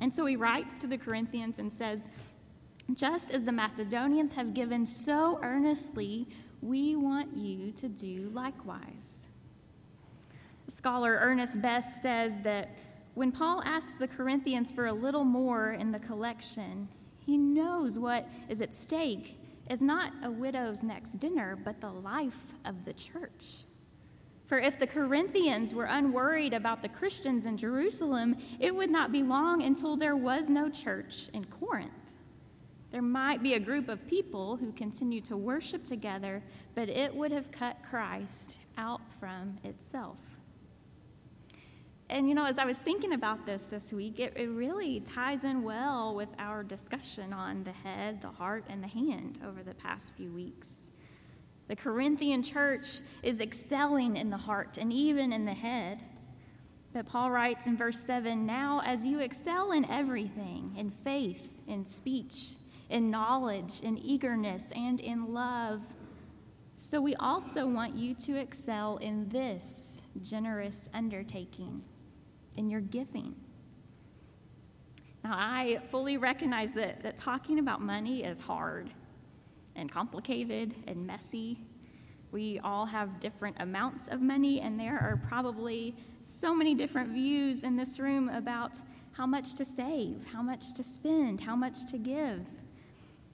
And 0.00 0.12
so 0.12 0.26
he 0.26 0.36
writes 0.36 0.76
to 0.78 0.86
the 0.86 0.98
Corinthians 0.98 1.58
and 1.58 1.72
says, 1.72 2.08
Just 2.92 3.30
as 3.30 3.44
the 3.44 3.52
Macedonians 3.52 4.32
have 4.32 4.54
given 4.54 4.86
so 4.86 5.38
earnestly, 5.42 6.28
we 6.62 6.96
want 6.96 7.36
you 7.36 7.70
to 7.72 7.88
do 7.88 8.30
likewise. 8.32 9.28
Scholar 10.68 11.18
Ernest 11.20 11.60
Best 11.60 12.02
says 12.02 12.38
that 12.40 12.70
when 13.14 13.32
Paul 13.32 13.62
asks 13.64 13.98
the 13.98 14.08
Corinthians 14.08 14.72
for 14.72 14.86
a 14.86 14.92
little 14.92 15.24
more 15.24 15.72
in 15.72 15.92
the 15.92 15.98
collection, 15.98 16.88
he 17.26 17.36
knows 17.36 17.98
what 17.98 18.28
is 18.48 18.60
at 18.60 18.74
stake 18.74 19.39
is 19.70 19.80
not 19.80 20.12
a 20.24 20.30
widow's 20.30 20.82
next 20.82 21.12
dinner, 21.12 21.56
but 21.56 21.80
the 21.80 21.90
life 21.90 22.54
of 22.64 22.84
the 22.84 22.92
church. 22.92 23.64
For 24.46 24.58
if 24.58 24.80
the 24.80 24.86
Corinthians 24.88 25.72
were 25.72 25.84
unworried 25.84 26.52
about 26.52 26.82
the 26.82 26.88
Christians 26.88 27.46
in 27.46 27.56
Jerusalem, 27.56 28.36
it 28.58 28.74
would 28.74 28.90
not 28.90 29.12
be 29.12 29.22
long 29.22 29.62
until 29.62 29.96
there 29.96 30.16
was 30.16 30.50
no 30.50 30.68
church 30.68 31.28
in 31.32 31.44
Corinth. 31.44 31.92
There 32.90 33.00
might 33.00 33.44
be 33.44 33.54
a 33.54 33.60
group 33.60 33.88
of 33.88 34.08
people 34.08 34.56
who 34.56 34.72
continue 34.72 35.20
to 35.22 35.36
worship 35.36 35.84
together, 35.84 36.42
but 36.74 36.88
it 36.88 37.14
would 37.14 37.30
have 37.30 37.52
cut 37.52 37.76
Christ 37.88 38.58
out 38.76 39.02
from 39.20 39.58
itself. 39.62 40.29
And 42.10 42.28
you 42.28 42.34
know, 42.34 42.44
as 42.44 42.58
I 42.58 42.64
was 42.64 42.80
thinking 42.80 43.12
about 43.12 43.46
this 43.46 43.66
this 43.66 43.92
week, 43.92 44.18
it, 44.18 44.32
it 44.36 44.48
really 44.48 44.98
ties 44.98 45.44
in 45.44 45.62
well 45.62 46.12
with 46.12 46.30
our 46.40 46.64
discussion 46.64 47.32
on 47.32 47.62
the 47.62 47.70
head, 47.70 48.20
the 48.20 48.32
heart, 48.32 48.64
and 48.68 48.82
the 48.82 48.88
hand 48.88 49.38
over 49.46 49.62
the 49.62 49.74
past 49.74 50.14
few 50.16 50.32
weeks. 50.32 50.88
The 51.68 51.76
Corinthian 51.76 52.42
church 52.42 53.00
is 53.22 53.40
excelling 53.40 54.16
in 54.16 54.28
the 54.30 54.36
heart 54.36 54.76
and 54.76 54.92
even 54.92 55.32
in 55.32 55.44
the 55.44 55.54
head. 55.54 56.02
But 56.92 57.06
Paul 57.06 57.30
writes 57.30 57.68
in 57.68 57.76
verse 57.76 58.04
7 58.04 58.44
Now, 58.44 58.82
as 58.84 59.04
you 59.04 59.20
excel 59.20 59.70
in 59.70 59.84
everything, 59.84 60.74
in 60.76 60.90
faith, 60.90 61.62
in 61.68 61.86
speech, 61.86 62.56
in 62.88 63.12
knowledge, 63.12 63.78
in 63.82 63.96
eagerness, 63.96 64.72
and 64.74 64.98
in 64.98 65.32
love, 65.32 65.82
so 66.76 67.00
we 67.00 67.14
also 67.14 67.68
want 67.68 67.94
you 67.94 68.14
to 68.14 68.36
excel 68.36 68.96
in 68.96 69.28
this 69.28 70.02
generous 70.22 70.88
undertaking 70.92 71.84
in 72.60 72.68
your 72.68 72.82
giving. 72.82 73.34
Now, 75.24 75.32
I 75.34 75.80
fully 75.88 76.18
recognize 76.18 76.74
that, 76.74 77.02
that 77.02 77.16
talking 77.16 77.58
about 77.58 77.80
money 77.80 78.22
is 78.22 78.38
hard 78.38 78.90
and 79.74 79.90
complicated 79.90 80.74
and 80.86 81.06
messy. 81.06 81.58
We 82.32 82.60
all 82.62 82.84
have 82.84 83.18
different 83.18 83.56
amounts 83.60 84.08
of 84.08 84.20
money, 84.20 84.60
and 84.60 84.78
there 84.78 84.98
are 84.98 85.20
probably 85.26 85.96
so 86.22 86.54
many 86.54 86.74
different 86.74 87.10
views 87.12 87.64
in 87.64 87.76
this 87.76 87.98
room 87.98 88.28
about 88.28 88.78
how 89.12 89.26
much 89.26 89.54
to 89.54 89.64
save, 89.64 90.26
how 90.30 90.42
much 90.42 90.74
to 90.74 90.84
spend, 90.84 91.40
how 91.40 91.56
much 91.56 91.86
to 91.86 91.96
give. 91.96 92.46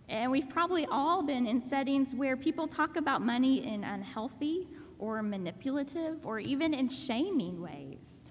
And 0.09 0.31
we've 0.31 0.49
probably 0.49 0.87
all 0.87 1.25
been 1.25 1.49
in 1.49 1.61
settings 1.61 2.15
where 2.15 2.37
people 2.37 2.69
talk 2.69 2.97
about 2.97 3.23
money 3.23 3.67
in 3.67 3.83
unhealthy 3.83 4.69
or 5.01 5.21
manipulative 5.21 6.25
or 6.25 6.39
even 6.39 6.73
in 6.73 6.89
shaming 6.89 7.61
ways 7.61 8.26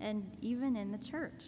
and 0.00 0.30
even 0.40 0.76
in 0.76 0.92
the 0.92 0.98
church. 0.98 1.42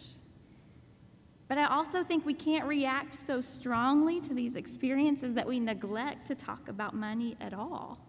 But 1.47 1.57
I 1.57 1.65
also 1.65 2.01
think 2.01 2.25
we 2.25 2.33
can't 2.33 2.65
react 2.65 3.13
so 3.13 3.41
strongly 3.41 4.21
to 4.21 4.33
these 4.33 4.55
experiences 4.55 5.33
that 5.33 5.45
we 5.45 5.59
neglect 5.59 6.27
to 6.27 6.35
talk 6.35 6.69
about 6.69 6.93
money 6.93 7.35
at 7.41 7.53
all. 7.53 7.99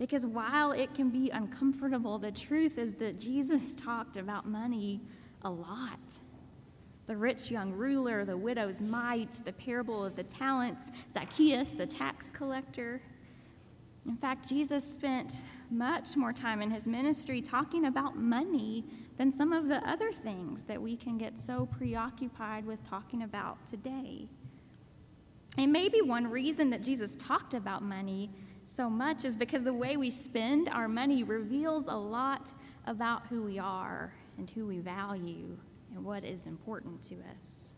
Because 0.00 0.26
while 0.26 0.72
it 0.72 0.92
can 0.94 1.10
be 1.10 1.30
uncomfortable, 1.30 2.18
the 2.18 2.32
truth 2.32 2.78
is 2.78 2.94
that 2.94 3.20
Jesus 3.20 3.74
talked 3.76 4.16
about 4.16 4.48
money 4.48 5.00
a 5.42 5.50
lot. 5.50 6.00
The 7.06 7.16
rich 7.16 7.50
young 7.50 7.72
ruler, 7.72 8.24
the 8.24 8.36
widow's 8.36 8.82
mite, 8.82 9.40
the 9.44 9.52
parable 9.52 10.04
of 10.04 10.16
the 10.16 10.22
talents, 10.22 10.90
Zacchaeus, 11.12 11.72
the 11.72 11.86
tax 11.86 12.30
collector. 12.30 13.00
In 14.06 14.16
fact, 14.16 14.48
Jesus 14.48 14.90
spent 14.90 15.34
much 15.70 16.16
more 16.16 16.32
time 16.32 16.62
in 16.62 16.70
his 16.70 16.86
ministry 16.88 17.40
talking 17.40 17.84
about 17.84 18.16
money 18.16 18.84
than 19.20 19.30
some 19.30 19.52
of 19.52 19.68
the 19.68 19.86
other 19.86 20.12
things 20.12 20.64
that 20.64 20.80
we 20.80 20.96
can 20.96 21.18
get 21.18 21.38
so 21.38 21.66
preoccupied 21.66 22.64
with 22.64 22.82
talking 22.88 23.22
about 23.22 23.66
today. 23.66 24.26
And 25.58 25.70
maybe 25.70 26.00
one 26.00 26.26
reason 26.26 26.70
that 26.70 26.82
Jesus 26.82 27.16
talked 27.16 27.52
about 27.52 27.82
money 27.82 28.30
so 28.64 28.88
much 28.88 29.26
is 29.26 29.36
because 29.36 29.62
the 29.62 29.74
way 29.74 29.98
we 29.98 30.10
spend 30.10 30.70
our 30.70 30.88
money 30.88 31.22
reveals 31.22 31.86
a 31.86 31.94
lot 31.94 32.50
about 32.86 33.26
who 33.26 33.42
we 33.42 33.58
are 33.58 34.14
and 34.38 34.48
who 34.48 34.66
we 34.66 34.78
value 34.78 35.58
and 35.94 36.02
what 36.02 36.24
is 36.24 36.46
important 36.46 37.02
to 37.02 37.16
us. 37.16 37.74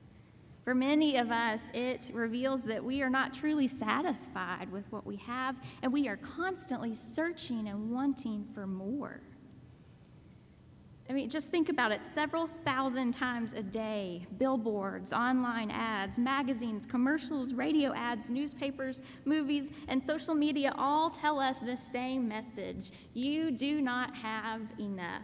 For 0.62 0.76
many 0.76 1.16
of 1.16 1.32
us, 1.32 1.64
it 1.74 2.12
reveals 2.14 2.62
that 2.64 2.84
we 2.84 3.02
are 3.02 3.10
not 3.10 3.34
truly 3.34 3.66
satisfied 3.66 4.70
with 4.70 4.84
what 4.90 5.04
we 5.04 5.16
have, 5.16 5.58
and 5.82 5.92
we 5.92 6.06
are 6.06 6.18
constantly 6.18 6.94
searching 6.94 7.66
and 7.66 7.90
wanting 7.90 8.46
for 8.54 8.64
more. 8.64 9.22
I 11.10 11.12
mean, 11.14 11.28
just 11.28 11.48
think 11.48 11.68
about 11.68 11.92
it 11.92 12.04
several 12.04 12.46
thousand 12.46 13.12
times 13.12 13.52
a 13.52 13.62
day 13.62 14.26
billboards, 14.38 15.12
online 15.12 15.70
ads, 15.70 16.16
magazines, 16.16 16.86
commercials, 16.86 17.54
radio 17.54 17.92
ads, 17.92 18.30
newspapers, 18.30 19.02
movies, 19.24 19.70
and 19.88 20.02
social 20.02 20.34
media 20.34 20.72
all 20.78 21.10
tell 21.10 21.40
us 21.40 21.58
the 21.58 21.76
same 21.76 22.28
message 22.28 22.92
you 23.14 23.50
do 23.50 23.80
not 23.82 24.14
have 24.16 24.62
enough. 24.78 25.22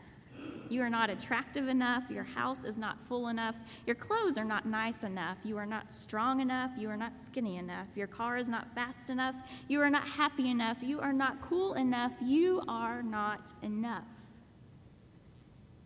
You 0.69 0.83
are 0.83 0.91
not 0.91 1.09
attractive 1.09 1.69
enough. 1.69 2.11
Your 2.11 2.25
house 2.25 2.65
is 2.65 2.77
not 2.77 3.01
full 3.07 3.29
enough. 3.29 3.57
Your 3.87 3.97
clothes 3.97 4.37
are 4.37 4.45
not 4.45 4.67
nice 4.67 5.03
enough. 5.03 5.39
You 5.43 5.57
are 5.57 5.65
not 5.65 5.91
strong 5.91 6.41
enough. 6.41 6.73
You 6.77 6.91
are 6.91 6.97
not 6.97 7.19
skinny 7.19 7.57
enough. 7.57 7.87
Your 7.95 8.07
car 8.07 8.37
is 8.37 8.49
not 8.49 8.75
fast 8.75 9.09
enough. 9.09 9.35
You 9.69 9.81
are 9.81 9.89
not 9.89 10.07
happy 10.07 10.51
enough. 10.51 10.83
You 10.83 11.01
are 11.01 11.15
not 11.15 11.41
cool 11.41 11.73
enough. 11.75 12.13
You 12.21 12.63
are 12.69 13.03
not 13.03 13.55
enough. 13.63 14.18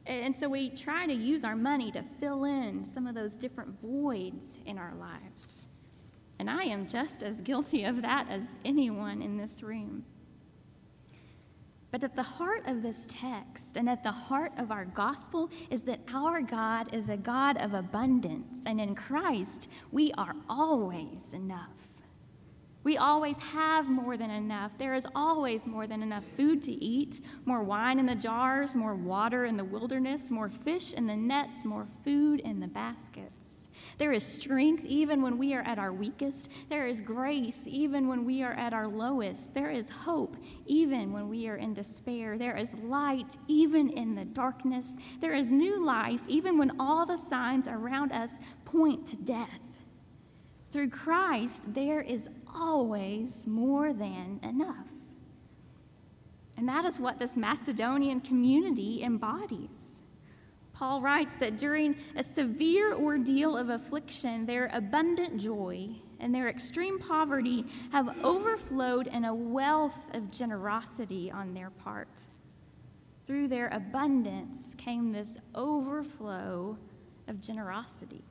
And 0.07 0.37
so 0.37 0.49
we 0.49 0.69
try 0.69 1.07
to 1.07 1.15
use 1.15 1.45
our 1.45 1.55
money 1.55 1.93
to 1.93 2.03
fill 2.03 2.45
in 2.45 2.85
some 2.85 3.07
of 3.07 3.15
those 3.15 3.35
different 3.35 3.81
voids 3.81 4.59
in 4.67 4.79
our 4.79 4.95
lives. 4.95 5.63
And 6.39 6.51
I 6.51 6.65
am 6.65 6.89
just 6.89 7.23
as 7.23 7.41
guilty 7.41 7.85
of 7.85 8.03
that 8.03 8.27
as 8.29 8.55
anyone 8.65 9.23
in 9.23 9.37
this 9.37 9.63
room. 9.63 10.05
But 11.93 12.03
at 12.03 12.17
the 12.17 12.23
heart 12.23 12.67
of 12.67 12.83
this 12.83 13.07
text 13.07 13.77
and 13.77 13.89
at 13.89 14.03
the 14.03 14.11
heart 14.11 14.53
of 14.57 14.73
our 14.73 14.87
gospel 14.87 15.51
is 15.71 15.83
that 15.83 16.01
our 16.13 16.41
God 16.41 16.93
is 16.95 17.11
a 17.11 17.19
God 17.19 17.59
of 17.59 17.75
abundance, 17.75 18.63
and 18.65 18.81
in 18.81 18.95
Christ 18.95 19.69
we 19.93 20.11
are 20.17 20.35
always 20.49 21.33
enough. 21.35 21.82
We 22.85 22.97
always 22.97 23.39
have 23.39 23.89
more 23.89 24.17
than 24.17 24.31
enough. 24.31 24.77
There 24.77 24.95
is 24.95 25.07
always 25.15 25.67
more 25.67 25.87
than 25.87 26.03
enough 26.03 26.25
food 26.37 26.63
to 26.65 26.73
eat, 26.73 27.21
more 27.45 27.63
wine 27.63 28.01
in 28.01 28.07
the 28.07 28.17
jars, 28.17 28.75
more 28.75 28.97
water 28.97 29.45
in 29.45 29.57
the 29.57 29.65
wilderness, 29.65 30.33
more 30.33 30.49
fish 30.49 30.93
in 30.93 31.07
the 31.07 31.17
nets, 31.17 31.65
more 31.65 31.87
food 32.05 32.41
in 32.41 32.59
the 32.59 32.67
baskets. 32.67 33.69
There 33.99 34.13
is 34.13 34.25
strength 34.25 34.85
even 34.85 35.23
when 35.23 35.39
we 35.39 35.55
are 35.55 35.63
at 35.63 35.79
our 35.79 35.93
weakest. 35.93 36.49
There 36.69 36.87
is 36.87 37.01
grace 37.01 37.61
even 37.67 38.09
when 38.09 38.25
we 38.25 38.43
are 38.43 38.55
at 38.55 38.73
our 38.73 38.89
lowest. 38.89 39.55
There 39.55 39.71
is 39.71 39.89
hope 39.89 40.37
even 40.67 41.13
when 41.13 41.29
we 41.29 41.49
are 41.49 41.57
in 41.57 41.75
despair. 41.75 42.37
There 42.37 42.57
is 42.57 42.75
light 42.75 43.37
even 43.47 43.91
in 43.91 44.17
the 44.17 44.25
darkness. 44.25 44.97
There 45.21 45.35
is 45.35 45.53
new 45.53 45.85
life 45.85 46.23
even 46.27 46.59
when 46.59 46.81
all 46.81 47.07
the 47.07 47.17
signs 47.17 47.69
around 47.69 48.11
us 48.11 48.39
point 48.65 49.07
to 49.07 49.17
death. 49.17 49.73
Through 50.73 50.89
Christ, 50.89 51.75
there 51.75 52.01
is 52.01 52.31
always 52.55 53.47
more 53.47 53.93
than 53.93 54.41
enough. 54.43 54.89
And 56.57 56.69
that 56.69 56.85
is 56.85 57.01
what 57.01 57.19
this 57.19 57.37
Macedonian 57.37 58.21
community 58.21 59.03
embodies. 59.03 60.01
Paul 60.73 61.01
writes 61.01 61.37
that 61.37 61.59
during 61.59 61.97
a 62.17 62.23
severe 62.25 62.95
ordeal 62.95 63.57
of 63.57 63.69
affliction, 63.69 64.47
their 64.47 64.71
abundant 64.73 65.41
joy 65.41 65.91
and 66.19 66.35
their 66.35 66.49
extreme 66.49 66.99
poverty 66.99 67.65
have 67.91 68.17
overflowed 68.25 69.07
in 69.07 69.25
a 69.25 69.35
wealth 69.35 70.15
of 70.15 70.31
generosity 70.31 71.31
on 71.31 71.53
their 71.55 71.71
part. 71.71 72.23
Through 73.27 73.49
their 73.49 73.69
abundance 73.69 74.75
came 74.77 75.13
this 75.13 75.37
overflow 75.55 76.79
of 77.29 77.41
generosity. 77.41 78.25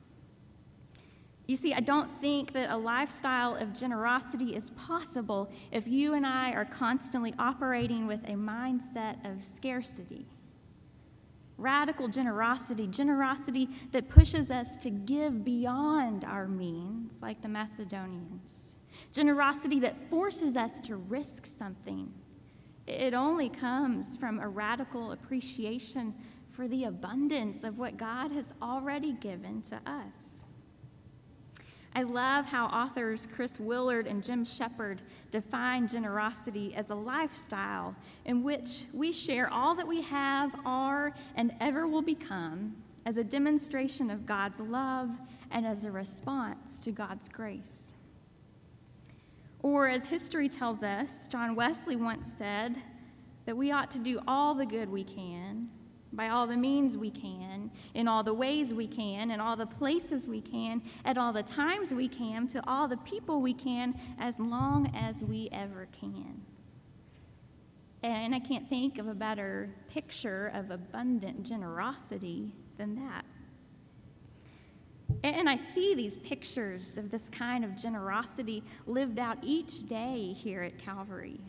You 1.46 1.56
see, 1.56 1.74
I 1.74 1.80
don't 1.80 2.10
think 2.20 2.52
that 2.52 2.70
a 2.70 2.76
lifestyle 2.76 3.56
of 3.56 3.72
generosity 3.72 4.54
is 4.54 4.70
possible 4.70 5.50
if 5.72 5.88
you 5.88 6.14
and 6.14 6.24
I 6.24 6.52
are 6.52 6.64
constantly 6.64 7.34
operating 7.38 8.06
with 8.06 8.22
a 8.24 8.34
mindset 8.34 9.28
of 9.28 9.42
scarcity. 9.42 10.26
Radical 11.58 12.08
generosity, 12.08 12.86
generosity 12.86 13.68
that 13.90 14.08
pushes 14.08 14.50
us 14.50 14.76
to 14.78 14.90
give 14.90 15.44
beyond 15.44 16.24
our 16.24 16.46
means, 16.46 17.18
like 17.20 17.42
the 17.42 17.48
Macedonians. 17.48 18.74
Generosity 19.12 19.80
that 19.80 20.08
forces 20.08 20.56
us 20.56 20.80
to 20.80 20.96
risk 20.96 21.44
something. 21.44 22.12
It 22.86 23.14
only 23.14 23.48
comes 23.48 24.16
from 24.16 24.38
a 24.38 24.48
radical 24.48 25.12
appreciation 25.12 26.14
for 26.50 26.68
the 26.68 26.84
abundance 26.84 27.64
of 27.64 27.78
what 27.78 27.96
God 27.96 28.30
has 28.32 28.52
already 28.60 29.12
given 29.12 29.62
to 29.62 29.80
us. 29.86 30.44
I 31.94 32.02
love 32.02 32.46
how 32.46 32.66
authors 32.66 33.28
Chris 33.30 33.60
Willard 33.60 34.06
and 34.06 34.22
Jim 34.22 34.44
Shepard 34.44 35.02
define 35.30 35.86
generosity 35.86 36.74
as 36.74 36.88
a 36.88 36.94
lifestyle 36.94 37.94
in 38.24 38.42
which 38.42 38.86
we 38.94 39.12
share 39.12 39.52
all 39.52 39.74
that 39.74 39.86
we 39.86 40.00
have, 40.02 40.54
are, 40.64 41.14
and 41.34 41.54
ever 41.60 41.86
will 41.86 42.02
become 42.02 42.76
as 43.04 43.18
a 43.18 43.24
demonstration 43.24 44.10
of 44.10 44.24
God's 44.24 44.58
love 44.58 45.10
and 45.50 45.66
as 45.66 45.84
a 45.84 45.90
response 45.90 46.80
to 46.80 46.92
God's 46.92 47.28
grace. 47.28 47.92
Or, 49.60 49.86
as 49.86 50.06
history 50.06 50.48
tells 50.48 50.82
us, 50.82 51.28
John 51.28 51.54
Wesley 51.54 51.96
once 51.96 52.32
said 52.32 52.78
that 53.44 53.56
we 53.56 53.70
ought 53.70 53.90
to 53.92 53.98
do 53.98 54.18
all 54.26 54.54
the 54.54 54.66
good 54.66 54.88
we 54.88 55.04
can, 55.04 55.68
by 56.12 56.28
all 56.28 56.46
the 56.46 56.56
means 56.56 56.96
we 56.96 57.10
can, 57.10 57.70
in 57.94 58.06
all 58.06 58.22
the 58.22 58.34
ways 58.34 58.74
we 58.74 58.86
can, 58.86 59.30
in 59.30 59.40
all 59.40 59.56
the 59.56 59.66
places 59.66 60.28
we 60.28 60.40
can, 60.40 60.82
at 61.04 61.16
all 61.16 61.32
the 61.32 61.42
times 61.42 61.92
we 61.94 62.08
can, 62.08 62.46
to 62.48 62.62
all 62.66 62.86
the 62.86 62.98
people 62.98 63.40
we 63.40 63.54
can, 63.54 63.94
as 64.18 64.38
long 64.38 64.92
as 64.94 65.22
we 65.22 65.48
ever 65.52 65.88
can. 65.98 66.42
And 68.02 68.34
I 68.34 68.40
can't 68.40 68.68
think 68.68 68.98
of 68.98 69.06
a 69.06 69.14
better 69.14 69.70
picture 69.88 70.50
of 70.54 70.70
abundant 70.70 71.44
generosity 71.44 72.52
than 72.76 72.96
that. 72.96 73.24
And 75.22 75.48
I 75.48 75.56
see 75.56 75.94
these 75.94 76.16
pictures 76.16 76.98
of 76.98 77.10
this 77.10 77.28
kind 77.28 77.64
of 77.64 77.76
generosity 77.76 78.64
lived 78.86 79.18
out 79.18 79.38
each 79.42 79.86
day 79.86 80.32
here 80.32 80.62
at 80.62 80.78
Calvary. 80.78 81.40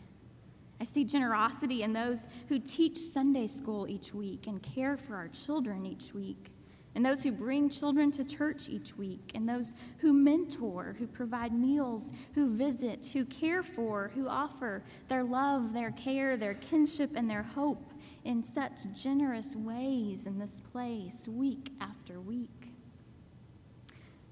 I 0.80 0.84
see 0.84 1.04
generosity 1.04 1.82
in 1.82 1.92
those 1.92 2.26
who 2.48 2.58
teach 2.58 2.98
Sunday 2.98 3.46
school 3.46 3.88
each 3.88 4.12
week 4.12 4.46
and 4.46 4.62
care 4.62 4.96
for 4.96 5.16
our 5.16 5.28
children 5.28 5.86
each 5.86 6.12
week, 6.12 6.50
and 6.94 7.04
those 7.04 7.22
who 7.22 7.32
bring 7.32 7.68
children 7.68 8.10
to 8.12 8.24
church 8.24 8.68
each 8.68 8.96
week, 8.96 9.32
and 9.34 9.48
those 9.48 9.74
who 9.98 10.12
mentor, 10.12 10.96
who 10.98 11.06
provide 11.06 11.52
meals, 11.52 12.12
who 12.34 12.54
visit, 12.54 13.06
who 13.12 13.24
care 13.24 13.62
for, 13.62 14.10
who 14.14 14.28
offer 14.28 14.82
their 15.08 15.24
love, 15.24 15.72
their 15.72 15.90
care, 15.92 16.36
their 16.36 16.54
kinship, 16.54 17.10
and 17.14 17.30
their 17.30 17.42
hope 17.42 17.92
in 18.24 18.42
such 18.42 18.80
generous 18.94 19.54
ways 19.54 20.26
in 20.26 20.38
this 20.38 20.60
place 20.72 21.28
week 21.28 21.70
after 21.80 22.20
week. 22.20 22.48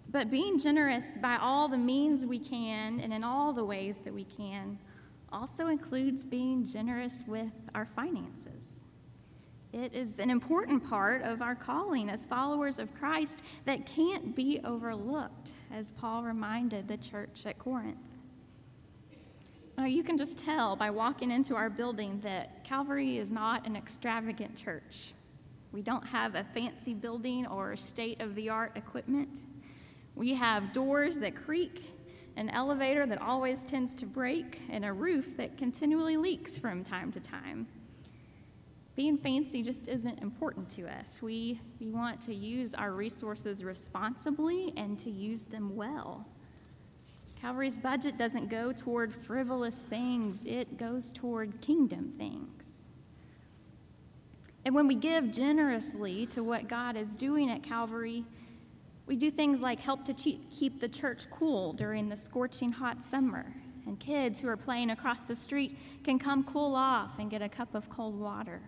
But 0.09 0.31
being 0.31 0.59
generous 0.59 1.19
by 1.21 1.37
all 1.37 1.69
the 1.69 1.79
means 1.79 2.27
we 2.27 2.39
can 2.39 3.01
and 3.01 3.13
in 3.13 3.25
all 3.25 3.53
the 3.53 3.65
ways 3.65 3.99
that 4.05 4.13
we 4.13 4.25
can 4.25 4.79
also 5.33 5.69
includes 5.69 6.25
being 6.25 6.65
generous 6.65 7.25
with 7.27 7.53
our 7.75 7.87
finances. 7.87 8.85
It 9.73 9.95
is 9.95 10.19
an 10.19 10.29
important 10.31 10.89
part 10.89 11.23
of 11.23 11.41
our 11.41 11.55
calling 11.55 12.11
as 12.11 12.27
followers 12.27 12.79
of 12.79 12.95
Christ 12.95 13.43
that 13.65 13.87
can't 13.87 14.37
be 14.37 14.61
overlooked, 14.65 15.53
as 15.73 15.93
Paul 15.93 16.23
reminded 16.23 16.89
the 16.89 16.99
church 16.99 17.47
at 17.47 17.59
Corinth. 17.59 17.97
Now, 19.79 19.87
you 19.87 20.03
can 20.03 20.19
just 20.19 20.37
tell 20.37 20.77
by 20.77 20.91
walking 20.91 21.31
into 21.31 21.57
our 21.57 21.71
building 21.71 22.21
that 22.23 22.65
Calvary 22.65 23.17
is 23.17 23.31
not 23.31 23.67
an 23.67 23.75
extravagant 23.75 24.57
church. 24.57 25.15
We 25.73 25.81
don't 25.81 26.07
have 26.07 26.35
a 26.35 26.45
fancy 26.45 26.93
building 26.93 27.47
or 27.47 27.75
state 27.77 28.21
of 28.21 28.35
the 28.35 28.51
art 28.51 28.73
equipment. 28.77 29.47
We 30.15 30.35
have 30.35 30.75
doors 30.75 31.19
that 31.21 31.35
creak, 31.35 31.92
an 32.37 32.49
elevator 32.51 33.07
that 33.07 33.21
always 33.21 33.65
tends 33.65 33.95
to 33.95 34.07
break, 34.07 34.61
and 34.71 34.85
a 34.85 34.93
roof 34.93 35.37
that 35.37 35.59
continually 35.59 36.17
leaks 36.17 36.59
from 36.59 36.83
time 36.83 37.13
to 37.13 37.21
time. 37.21 37.67
Being 38.95 39.17
fancy 39.17 39.63
just 39.63 39.89
isn't 39.89 40.21
important 40.21 40.69
to 40.71 40.87
us. 40.87 41.23
We, 41.23 41.61
we 41.81 41.89
want 41.89 42.21
to 42.23 42.35
use 42.35 42.75
our 42.75 42.93
resources 42.93 43.65
responsibly 43.65 44.73
and 44.77 44.99
to 44.99 45.11
use 45.11 45.45
them 45.45 45.77
well. 45.77 46.27
Calvary's 47.41 47.79
budget 47.79 48.17
doesn't 48.17 48.51
go 48.51 48.73
toward 48.73 49.13
frivolous 49.13 49.83
things, 49.83 50.45
it 50.45 50.77
goes 50.77 51.11
toward 51.11 51.61
kingdom 51.61 52.11
things. 52.11 52.83
And 54.65 54.75
when 54.75 54.87
we 54.87 54.95
give 54.95 55.33
generously 55.33 56.27
to 56.27 56.45
what 56.45 56.69
God 56.69 56.97
is 56.97 57.17
doing 57.17 57.51
at 57.51 57.63
Calvary, 57.63 58.25
we 59.07 59.17
do 59.17 59.31
things 59.31 59.61
like 59.61 59.81
help 59.81 60.05
to 60.05 60.15
keep 60.15 60.81
the 60.81 60.89
church 60.89 61.29
cool 61.31 61.73
during 61.73 62.09
the 62.09 62.17
scorching 62.17 62.73
hot 62.73 63.03
summer, 63.03 63.55
and 63.87 63.99
kids 63.99 64.41
who 64.41 64.49
are 64.49 64.57
playing 64.57 64.91
across 64.91 65.23
the 65.25 65.37
street 65.37 65.77
can 66.05 66.19
come 66.19 66.45
cool 66.45 66.75
off 66.77 67.19
and 67.19 67.31
get 67.31 67.43
a 67.43 67.49
cup 67.49 67.75
of 67.75 67.89
cold 67.91 68.19
water. 68.19 68.63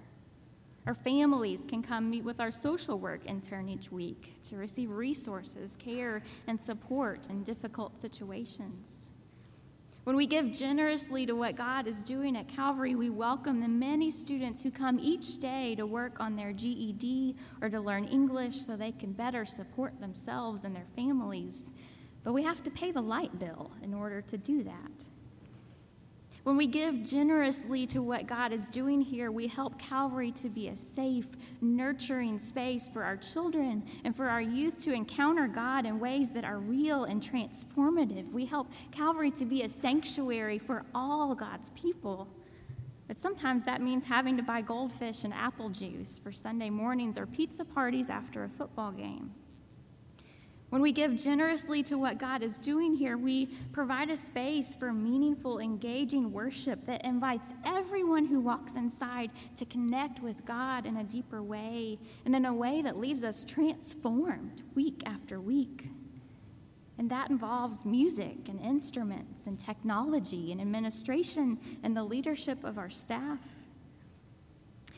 Our 0.87 0.95
families 0.95 1.65
can 1.67 1.83
come 1.83 2.11
meet 2.11 2.25
with 2.25 2.41
our 2.41 2.51
social 2.51 2.99
work 2.99 3.25
intern 3.25 3.69
each 3.71 3.91
week 3.91 4.35
to 4.45 4.57
receive 4.57 4.91
resources, 4.91 5.77
care, 5.77 6.23
and 6.47 6.61
support 6.61 7.29
in 7.31 7.43
difficult 7.43 7.99
situations. 7.99 9.11
When 10.05 10.17
we 10.17 10.27
give 10.27 10.53
generously 10.53 11.25
to 11.25 11.33
what 11.33 11.57
God 11.57 11.87
is 11.87 12.05
doing 12.05 12.37
at 12.37 12.47
Calvary, 12.47 12.95
we 12.95 13.09
welcome 13.09 13.63
the 13.63 13.69
many 13.69 14.11
students 14.11 14.63
who 14.63 14.71
come 14.71 15.01
each 15.01 15.39
day 15.39 15.75
to 15.77 15.87
work 15.87 16.21
on 16.21 16.37
their 16.37 16.53
GED 16.53 17.35
or 17.63 17.71
to 17.71 17.81
learn 17.81 18.05
English 18.05 18.57
so 18.57 18.77
they 18.77 18.93
can 18.93 19.13
better 19.13 19.47
support 19.47 19.99
themselves 20.01 20.63
and 20.65 20.77
their 20.77 20.85
families. 20.95 21.71
But 22.23 22.35
we 22.35 22.43
have 22.43 22.63
to 22.65 22.71
pay 22.71 22.93
the 22.93 23.01
light 23.01 23.39
bill 23.39 23.73
in 23.83 23.95
order 23.95 24.21
to 24.21 24.37
do 24.37 24.63
that. 24.65 25.05
When 26.45 26.59
we 26.59 26.67
give 26.67 27.03
generously 27.03 27.87
to 27.87 28.03
what 28.03 28.27
God 28.27 28.53
is 28.53 28.67
doing 28.67 29.01
here, 29.01 29.33
we 29.33 29.47
help 29.47 29.79
Calvary 29.79 30.31
to 30.33 30.51
be 30.51 30.69
a 30.69 30.77
safe, 30.77 31.27
nurturing 31.63 32.39
space 32.39 32.87
for 32.87 33.03
our 33.03 33.17
children 33.17 33.83
and 34.05 34.15
for 34.15 34.29
our 34.29 34.43
youth 34.43 34.79
to 34.85 34.93
encounter 34.93 35.49
God 35.49 35.87
in 35.87 35.99
ways 35.99 36.33
that 36.33 36.45
are 36.45 36.59
real 36.59 37.05
and 37.05 37.23
transformative. 37.23 38.31
We 38.31 38.45
help 38.45 38.69
Calvary 38.93 39.31
to 39.31 39.47
be 39.47 39.63
a 39.63 39.71
sanctuary 39.71 40.59
for 40.59 40.85
all 40.95 41.35
God's 41.35 41.71
people. 41.71 42.29
But 43.09 43.17
sometimes 43.17 43.65
that 43.65 43.81
means 43.81 44.05
having 44.05 44.37
to 44.37 44.43
buy 44.43 44.61
goldfish 44.61 45.25
and 45.25 45.33
apple 45.33 45.71
juice 45.71 46.19
for 46.19 46.31
Sunday 46.31 46.69
mornings 46.69 47.17
or 47.17 47.25
pizza 47.25 47.65
parties 47.65 48.11
after 48.11 48.45
a 48.45 48.51
football 48.51 48.93
game. 48.93 49.33
When 50.75 50.83
we 50.83 50.91
give 50.91 51.15
generously 51.15 51.85
to 51.85 51.97
what 51.97 52.19
God 52.19 52.43
is 52.43 52.57
doing 52.57 52.97
here, 52.97 53.17
we 53.17 53.47
provide 53.71 54.11
a 54.11 54.17
space 54.17 54.75
for 54.75 54.93
meaningful, 54.93 55.61
engaging 55.61 56.33
worship 56.33 56.85
that 56.87 57.05
invites 57.05 57.55
everyone 57.65 58.27
who 58.27 58.41
walks 58.41 58.75
inside 58.75 59.31
to 59.55 59.65
connect 59.67 60.21
with 60.21 60.45
God 60.45 60.85
in 60.85 60.97
a 60.97 61.05
deeper 61.05 61.41
way 61.45 62.01
and 62.25 62.35
in 62.35 62.45
a 62.45 62.53
way 62.53 62.83
that 62.83 62.99
leaves 62.99 63.23
us 63.23 63.45
transformed 63.45 64.65
week 64.75 65.05
after 65.07 65.41
week. 65.41 65.91
And 66.99 67.09
that 67.09 67.31
involves 67.31 67.85
music 67.85 68.49
and 68.49 68.61
instruments 68.61 69.47
and 69.47 69.57
technology 69.57 70.51
and 70.51 70.61
administration 70.61 71.61
and 71.85 71.97
the 71.97 72.03
leadership 72.03 72.65
of 72.65 72.79
our 72.79 72.91
staff. 72.91 73.39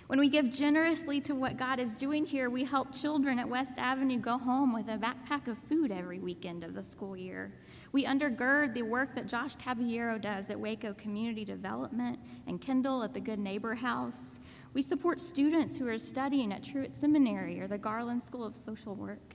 When 0.07 0.21
we 0.21 0.29
give 0.29 0.51
generously 0.51 1.21
to 1.23 1.35
what 1.35 1.57
God 1.57 1.81
is 1.81 1.93
doing 1.93 2.25
here, 2.25 2.49
we 2.49 2.63
help 2.63 2.93
children 2.93 3.41
at 3.41 3.49
West 3.49 3.77
Avenue 3.77 4.21
go 4.21 4.39
home 4.39 4.73
with 4.73 4.87
a 4.87 4.97
backpack 4.97 5.49
of 5.49 5.59
food 5.59 5.91
every 5.91 6.21
weekend 6.21 6.63
of 6.63 6.75
the 6.75 6.85
school 6.85 7.17
year. 7.17 7.53
We 7.91 8.05
undergird 8.05 8.75
the 8.75 8.83
work 8.83 9.17
that 9.17 9.27
Josh 9.27 9.57
Caballero 9.57 10.17
does 10.19 10.49
at 10.49 10.61
Waco 10.61 10.95
Community 10.95 11.45
Development 11.45 12.21
and 12.47 12.61
Kendall 12.61 13.03
at 13.03 13.15
the 13.15 13.21
Good 13.21 13.41
Neighbor 13.41 13.75
House. 13.75 14.39
We 14.75 14.83
support 14.83 15.21
students 15.21 15.77
who 15.77 15.89
are 15.89 15.99
studying 15.99 16.53
at 16.53 16.63
Truett 16.63 16.95
Seminary 16.95 17.59
or 17.59 17.67
the 17.67 17.79
Garland 17.79 18.23
School 18.23 18.45
of 18.45 18.55
Social 18.55 18.95
Work. 18.95 19.35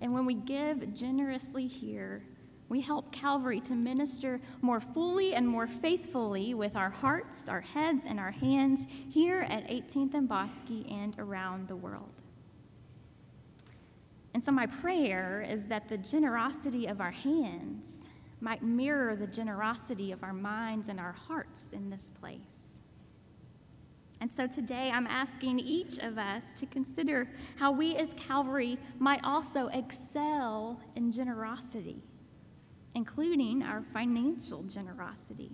And 0.00 0.12
when 0.12 0.26
we 0.26 0.34
give 0.34 0.92
generously 0.92 1.68
here, 1.68 2.24
we 2.68 2.80
help 2.80 3.12
Calvary 3.12 3.60
to 3.60 3.74
minister 3.74 4.40
more 4.60 4.80
fully 4.80 5.34
and 5.34 5.46
more 5.46 5.66
faithfully 5.66 6.52
with 6.52 6.74
our 6.74 6.90
hearts, 6.90 7.48
our 7.48 7.60
heads, 7.60 8.04
and 8.06 8.18
our 8.18 8.32
hands 8.32 8.86
here 9.08 9.40
at 9.48 9.68
18th 9.68 10.14
and 10.14 10.28
Bosque 10.28 10.90
and 10.90 11.16
around 11.18 11.68
the 11.68 11.76
world. 11.76 12.22
And 14.34 14.44
so, 14.44 14.52
my 14.52 14.66
prayer 14.66 15.46
is 15.48 15.66
that 15.66 15.88
the 15.88 15.96
generosity 15.96 16.86
of 16.86 17.00
our 17.00 17.12
hands 17.12 18.10
might 18.40 18.62
mirror 18.62 19.16
the 19.16 19.26
generosity 19.26 20.12
of 20.12 20.22
our 20.22 20.32
minds 20.32 20.88
and 20.88 21.00
our 21.00 21.12
hearts 21.12 21.72
in 21.72 21.88
this 21.88 22.10
place. 22.20 22.80
And 24.20 24.32
so 24.32 24.46
today 24.46 24.90
I'm 24.92 25.06
asking 25.06 25.58
each 25.58 25.98
of 25.98 26.16
us 26.16 26.52
to 26.54 26.66
consider 26.66 27.28
how 27.56 27.70
we 27.70 27.96
as 27.96 28.14
Calvary 28.14 28.78
might 28.98 29.20
also 29.22 29.68
excel 29.68 30.80
in 30.94 31.12
generosity 31.12 32.02
including 32.96 33.62
our 33.62 33.82
financial 33.82 34.62
generosity. 34.62 35.52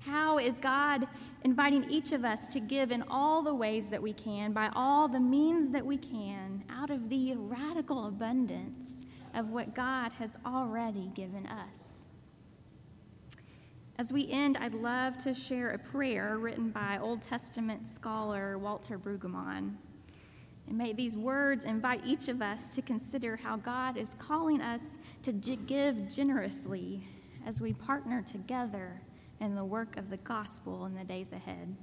How 0.00 0.38
is 0.38 0.58
God 0.58 1.06
inviting 1.44 1.88
each 1.88 2.10
of 2.10 2.24
us 2.24 2.48
to 2.48 2.60
give 2.60 2.90
in 2.90 3.04
all 3.08 3.40
the 3.40 3.54
ways 3.54 3.88
that 3.88 4.02
we 4.02 4.12
can, 4.12 4.52
by 4.52 4.68
all 4.74 5.06
the 5.06 5.20
means 5.20 5.70
that 5.70 5.86
we 5.86 5.96
can, 5.96 6.64
out 6.68 6.90
of 6.90 7.08
the 7.08 7.34
radical 7.36 8.06
abundance 8.06 9.06
of 9.32 9.50
what 9.50 9.76
God 9.76 10.12
has 10.14 10.36
already 10.44 11.08
given 11.14 11.46
us? 11.46 12.04
As 13.96 14.12
we 14.12 14.28
end, 14.28 14.56
I'd 14.56 14.74
love 14.74 15.18
to 15.18 15.32
share 15.32 15.70
a 15.70 15.78
prayer 15.78 16.36
written 16.38 16.70
by 16.70 16.98
Old 17.00 17.22
Testament 17.22 17.86
scholar 17.86 18.58
Walter 18.58 18.98
Brueggemann. 18.98 19.74
And 20.68 20.76
may 20.76 20.92
these 20.92 21.16
words 21.16 21.64
invite 21.64 22.02
each 22.04 22.28
of 22.28 22.42
us 22.42 22.68
to 22.68 22.82
consider 22.82 23.36
how 23.36 23.56
God 23.56 23.96
is 23.96 24.14
calling 24.18 24.60
us 24.60 24.98
to 25.22 25.32
give 25.32 26.14
generously 26.14 27.02
as 27.46 27.60
we 27.60 27.72
partner 27.72 28.22
together 28.22 29.00
in 29.40 29.54
the 29.54 29.64
work 29.64 29.96
of 29.96 30.10
the 30.10 30.18
gospel 30.18 30.84
in 30.84 30.94
the 30.94 31.04
days 31.04 31.32
ahead. 31.32 31.74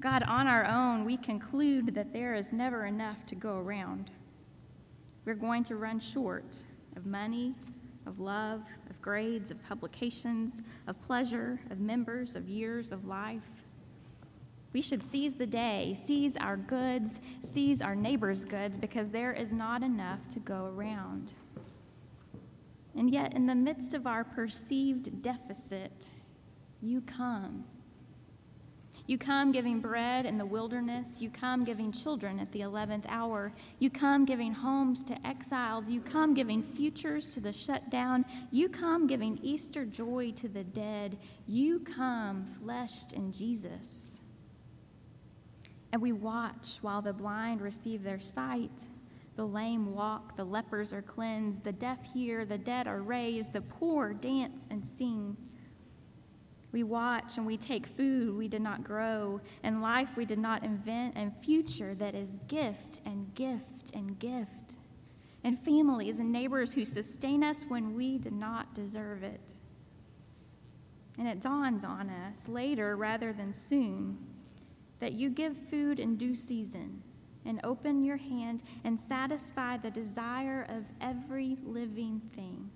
God, 0.00 0.22
on 0.22 0.46
our 0.46 0.64
own, 0.64 1.04
we 1.04 1.16
conclude 1.16 1.94
that 1.96 2.12
there 2.12 2.34
is 2.34 2.52
never 2.52 2.86
enough 2.86 3.26
to 3.26 3.34
go 3.34 3.56
around. 3.56 4.12
We're 5.24 5.34
going 5.34 5.64
to 5.64 5.74
run 5.74 5.98
short 5.98 6.54
of 6.94 7.04
money, 7.06 7.56
of 8.06 8.20
love, 8.20 8.62
of 8.88 9.02
grades, 9.02 9.50
of 9.50 9.60
publications, 9.64 10.62
of 10.86 11.02
pleasure, 11.02 11.58
of 11.70 11.80
members, 11.80 12.36
of 12.36 12.48
years 12.48 12.92
of 12.92 13.06
life. 13.06 13.57
We 14.72 14.82
should 14.82 15.02
seize 15.02 15.36
the 15.36 15.46
day, 15.46 15.94
seize 15.94 16.36
our 16.36 16.56
goods, 16.56 17.20
seize 17.40 17.80
our 17.80 17.96
neighbor's 17.96 18.44
goods, 18.44 18.76
because 18.76 19.10
there 19.10 19.32
is 19.32 19.52
not 19.52 19.82
enough 19.82 20.28
to 20.28 20.40
go 20.40 20.66
around. 20.66 21.32
And 22.94 23.10
yet, 23.10 23.32
in 23.34 23.46
the 23.46 23.54
midst 23.54 23.94
of 23.94 24.06
our 24.06 24.24
perceived 24.24 25.22
deficit, 25.22 26.10
you 26.80 27.00
come. 27.00 27.64
You 29.06 29.16
come 29.16 29.52
giving 29.52 29.80
bread 29.80 30.26
in 30.26 30.36
the 30.36 30.44
wilderness. 30.44 31.22
You 31.22 31.30
come 31.30 31.64
giving 31.64 31.92
children 31.92 32.38
at 32.38 32.52
the 32.52 32.60
11th 32.60 33.06
hour. 33.08 33.54
You 33.78 33.88
come 33.88 34.26
giving 34.26 34.52
homes 34.52 35.02
to 35.04 35.26
exiles. 35.26 35.88
You 35.88 36.02
come 36.02 36.34
giving 36.34 36.62
futures 36.62 37.30
to 37.30 37.40
the 37.40 37.52
shut 37.52 37.88
down. 37.88 38.26
You 38.50 38.68
come 38.68 39.06
giving 39.06 39.38
Easter 39.42 39.86
joy 39.86 40.32
to 40.32 40.46
the 40.46 40.62
dead. 40.62 41.16
You 41.46 41.80
come 41.80 42.44
fleshed 42.44 43.14
in 43.14 43.32
Jesus. 43.32 44.17
And 45.92 46.02
we 46.02 46.12
watch 46.12 46.78
while 46.82 47.02
the 47.02 47.12
blind 47.12 47.60
receive 47.60 48.02
their 48.02 48.18
sight. 48.18 48.88
The 49.36 49.46
lame 49.46 49.94
walk, 49.94 50.36
the 50.36 50.44
lepers 50.44 50.92
are 50.92 51.02
cleansed, 51.02 51.64
the 51.64 51.72
deaf 51.72 52.02
hear, 52.12 52.44
the 52.44 52.58
dead 52.58 52.86
are 52.88 53.00
raised, 53.00 53.52
the 53.52 53.62
poor 53.62 54.12
dance 54.12 54.66
and 54.70 54.84
sing. 54.84 55.36
We 56.72 56.82
watch 56.82 57.38
and 57.38 57.46
we 57.46 57.56
take 57.56 57.86
food 57.86 58.36
we 58.36 58.48
did 58.48 58.60
not 58.60 58.84
grow, 58.84 59.40
and 59.62 59.80
life 59.80 60.16
we 60.16 60.26
did 60.26 60.38
not 60.38 60.64
invent, 60.64 61.14
and 61.16 61.34
future 61.34 61.94
that 61.94 62.14
is 62.14 62.38
gift 62.48 63.00
and 63.06 63.32
gift 63.34 63.90
and 63.94 64.18
gift, 64.18 64.76
and 65.42 65.58
families 65.58 66.18
and 66.18 66.30
neighbors 66.30 66.74
who 66.74 66.84
sustain 66.84 67.42
us 67.42 67.64
when 67.68 67.94
we 67.94 68.18
did 68.18 68.34
not 68.34 68.74
deserve 68.74 69.22
it. 69.22 69.54
And 71.18 71.26
it 71.26 71.40
dawns 71.40 71.84
on 71.84 72.10
us 72.10 72.48
later 72.48 72.96
rather 72.96 73.32
than 73.32 73.52
soon 73.52 74.18
that 75.00 75.12
you 75.12 75.30
give 75.30 75.56
food 75.56 75.98
in 75.98 76.16
due 76.16 76.34
season 76.34 77.02
and 77.44 77.60
open 77.64 78.04
your 78.04 78.16
hand 78.16 78.62
and 78.84 78.98
satisfy 78.98 79.76
the 79.76 79.90
desire 79.90 80.66
of 80.68 80.84
every 81.00 81.56
living 81.64 82.20
thing. 82.34 82.70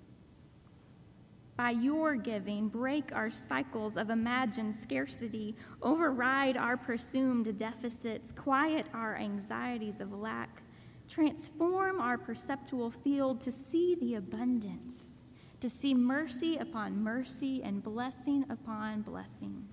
By 1.55 1.69
your 1.69 2.15
giving, 2.15 2.67
break 2.67 3.15
our 3.15 3.29
cycles 3.29 3.95
of 3.95 4.09
imagined 4.09 4.75
scarcity, 4.75 5.55
override 5.83 6.57
our 6.57 6.75
presumed 6.75 7.55
deficits, 7.57 8.31
quiet 8.31 8.87
our 8.93 9.15
anxieties 9.15 10.01
of 10.01 10.11
lack, 10.11 10.63
transform 11.07 12.01
our 12.01 12.17
perceptual 12.17 12.89
field 12.89 13.39
to 13.41 13.51
see 13.51 13.93
the 13.93 14.15
abundance, 14.15 15.21
to 15.59 15.69
see 15.69 15.93
mercy 15.93 16.57
upon 16.57 17.03
mercy 17.03 17.61
and 17.63 17.83
blessing 17.83 18.45
upon 18.49 19.01
blessing. 19.03 19.67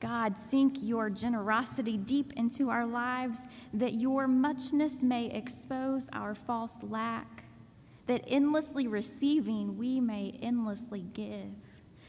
God, 0.00 0.38
sink 0.38 0.78
your 0.80 1.10
generosity 1.10 1.98
deep 1.98 2.32
into 2.34 2.70
our 2.70 2.86
lives 2.86 3.42
that 3.74 3.94
your 3.94 4.26
muchness 4.26 5.02
may 5.02 5.26
expose 5.26 6.08
our 6.12 6.34
false 6.34 6.78
lack 6.82 7.44
that 8.06 8.24
endlessly 8.26 8.88
receiving 8.88 9.76
we 9.78 10.00
may 10.00 10.36
endlessly 10.42 11.06
give, 11.12 11.52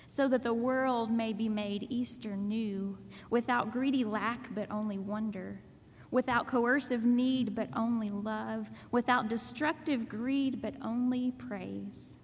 so 0.08 0.28
that 0.28 0.42
the 0.42 0.54
world 0.54 1.12
may 1.12 1.32
be 1.32 1.48
made 1.48 1.86
Easter 1.90 2.36
new, 2.36 2.98
without 3.30 3.72
greedy 3.72 4.04
lack 4.04 4.56
but 4.56 4.72
only 4.72 4.98
wonder, 4.98 5.62
without 6.10 6.48
coercive 6.48 7.06
need 7.06 7.54
but 7.54 7.70
only 7.76 8.10
love, 8.10 8.72
without 8.90 9.28
destructive 9.28 10.10
greed 10.10 10.60
but 10.62 10.74
only 10.82 11.32
praise. 11.32 12.18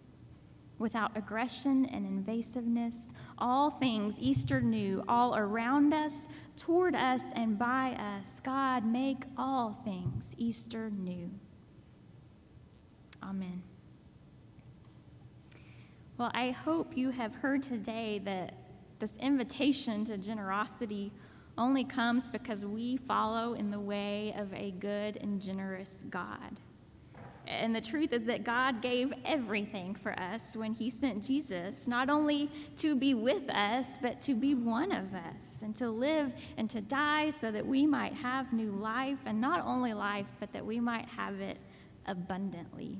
Without 0.80 1.16
aggression 1.18 1.86
and 1.86 2.06
invasiveness, 2.06 3.12
all 3.38 3.70
things 3.72 4.20
Easter 4.20 4.62
new, 4.62 5.04
all 5.08 5.36
around 5.36 5.94
us, 5.94 6.28
toward 6.56 6.96
us, 6.96 7.24
and 7.36 7.58
by 7.58 7.94
us, 7.94 8.40
God, 8.42 8.86
make 8.86 9.24
all 9.38 9.74
things 9.74 10.36
Easter 10.38 10.92
new. 10.92 11.32
Amen. 13.24 13.64
Well, 16.18 16.32
I 16.34 16.52
hope 16.52 16.96
you 16.96 17.12
have 17.12 17.36
heard 17.36 17.64
today 17.64 18.20
that 18.26 18.54
this 19.00 19.18
invitation 19.18 20.06
to 20.06 20.18
generosity 20.18 21.12
only 21.58 21.84
comes 21.84 22.28
because 22.28 22.66
we 22.66 22.98
follow 22.98 23.54
in 23.54 23.72
the 23.72 23.80
way 23.80 24.34
of 24.38 24.54
a 24.54 24.72
good 24.72 25.18
and 25.18 25.42
generous 25.42 26.04
God. 26.10 26.60
And 27.48 27.74
the 27.74 27.82
truth 27.82 28.12
is 28.12 28.26
that 28.26 28.44
God 28.44 28.82
gave 28.82 29.14
everything 29.24 29.96
for 29.96 30.18
us 30.20 30.56
when 30.56 30.74
He 30.74 30.90
sent 30.90 31.24
Jesus, 31.24 31.88
not 31.88 32.10
only 32.10 32.52
to 32.78 32.96
be 32.96 33.14
with 33.14 33.50
us, 33.50 33.98
but 34.02 34.22
to 34.24 34.36
be 34.36 34.54
one 34.54 34.92
of 34.92 35.14
us 35.14 35.62
and 35.62 35.74
to 35.78 35.90
live 35.90 36.34
and 36.58 36.70
to 36.70 36.82
die 36.82 37.30
so 37.30 37.50
that 37.52 37.66
we 37.66 37.86
might 37.86 38.14
have 38.14 38.52
new 38.52 38.72
life, 38.72 39.20
and 39.26 39.40
not 39.40 39.66
only 39.66 39.94
life, 39.94 40.28
but 40.40 40.52
that 40.54 40.66
we 40.66 40.80
might 40.80 41.08
have 41.08 41.40
it 41.40 41.58
abundantly. 42.06 43.00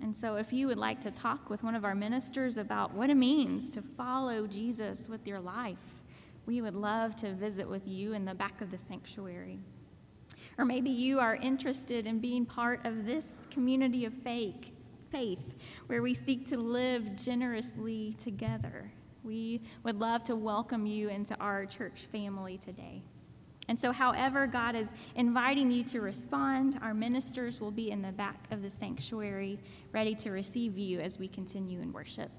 And 0.00 0.14
so, 0.14 0.36
if 0.36 0.52
you 0.52 0.66
would 0.68 0.78
like 0.78 1.00
to 1.02 1.10
talk 1.10 1.50
with 1.50 1.62
one 1.62 1.74
of 1.74 1.84
our 1.84 1.94
ministers 1.94 2.56
about 2.56 2.94
what 2.94 3.10
it 3.10 3.16
means 3.16 3.70
to 3.70 3.82
follow 3.82 4.46
Jesus 4.46 5.08
with 5.08 5.26
your 5.26 5.40
life, 5.40 5.76
we 6.46 6.60
would 6.60 6.74
love 6.74 7.14
to 7.16 7.32
visit 7.32 7.68
with 7.68 7.86
you 7.86 8.12
in 8.12 8.24
the 8.24 8.34
back 8.34 8.60
of 8.60 8.70
the 8.70 8.78
sanctuary. 8.78 9.60
Or 10.62 10.64
maybe 10.64 10.90
you 10.90 11.18
are 11.18 11.34
interested 11.34 12.06
in 12.06 12.20
being 12.20 12.46
part 12.46 12.86
of 12.86 13.04
this 13.04 13.48
community 13.50 14.04
of 14.04 14.14
faith, 14.14 14.70
faith 15.10 15.56
where 15.88 16.02
we 16.02 16.14
seek 16.14 16.46
to 16.50 16.56
live 16.56 17.16
generously 17.16 18.14
together. 18.22 18.92
We 19.24 19.62
would 19.82 19.98
love 19.98 20.22
to 20.22 20.36
welcome 20.36 20.86
you 20.86 21.08
into 21.08 21.34
our 21.40 21.66
church 21.66 22.02
family 22.02 22.58
today. 22.58 23.02
And 23.66 23.80
so, 23.80 23.90
however, 23.90 24.46
God 24.46 24.76
is 24.76 24.92
inviting 25.16 25.72
you 25.72 25.82
to 25.82 26.00
respond, 26.00 26.78
our 26.80 26.94
ministers 26.94 27.60
will 27.60 27.72
be 27.72 27.90
in 27.90 28.00
the 28.00 28.12
back 28.12 28.46
of 28.52 28.62
the 28.62 28.70
sanctuary, 28.70 29.58
ready 29.90 30.14
to 30.14 30.30
receive 30.30 30.78
you 30.78 31.00
as 31.00 31.18
we 31.18 31.26
continue 31.26 31.80
in 31.80 31.92
worship. 31.92 32.30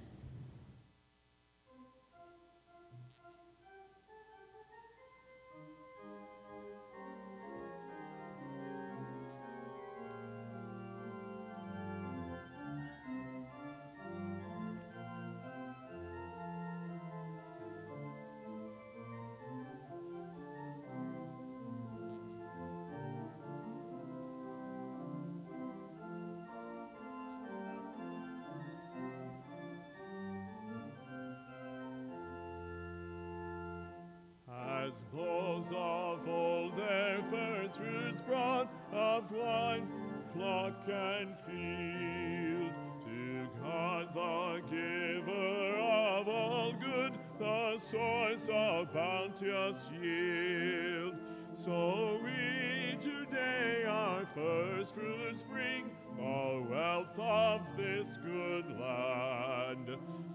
Those 35.11 35.69
of 35.71 36.27
old 36.27 36.77
their 36.77 37.19
first 37.29 37.79
fruits 37.79 38.21
brought 38.21 38.69
of 38.91 39.31
wine, 39.31 39.87
flock 40.33 40.73
and 40.87 41.35
field. 41.45 42.71
To 43.05 43.47
God 43.61 44.13
the 44.13 44.61
giver 44.69 45.77
of 45.79 46.27
all 46.27 46.73
good, 46.73 47.13
the 47.39 47.77
source 47.77 48.47
of 48.51 48.93
bounteous 48.93 49.89
yield. 50.01 51.15
So 51.53 52.19
we 52.23 52.97
today 52.99 53.85
our 53.87 54.25
first 54.33 54.95
fruits 54.95 55.43
bring, 55.43 55.91
the 56.15 56.65
wealth 56.69 57.19
of 57.19 57.61
this 57.77 58.17
good 58.17 58.65
land, 58.79 59.89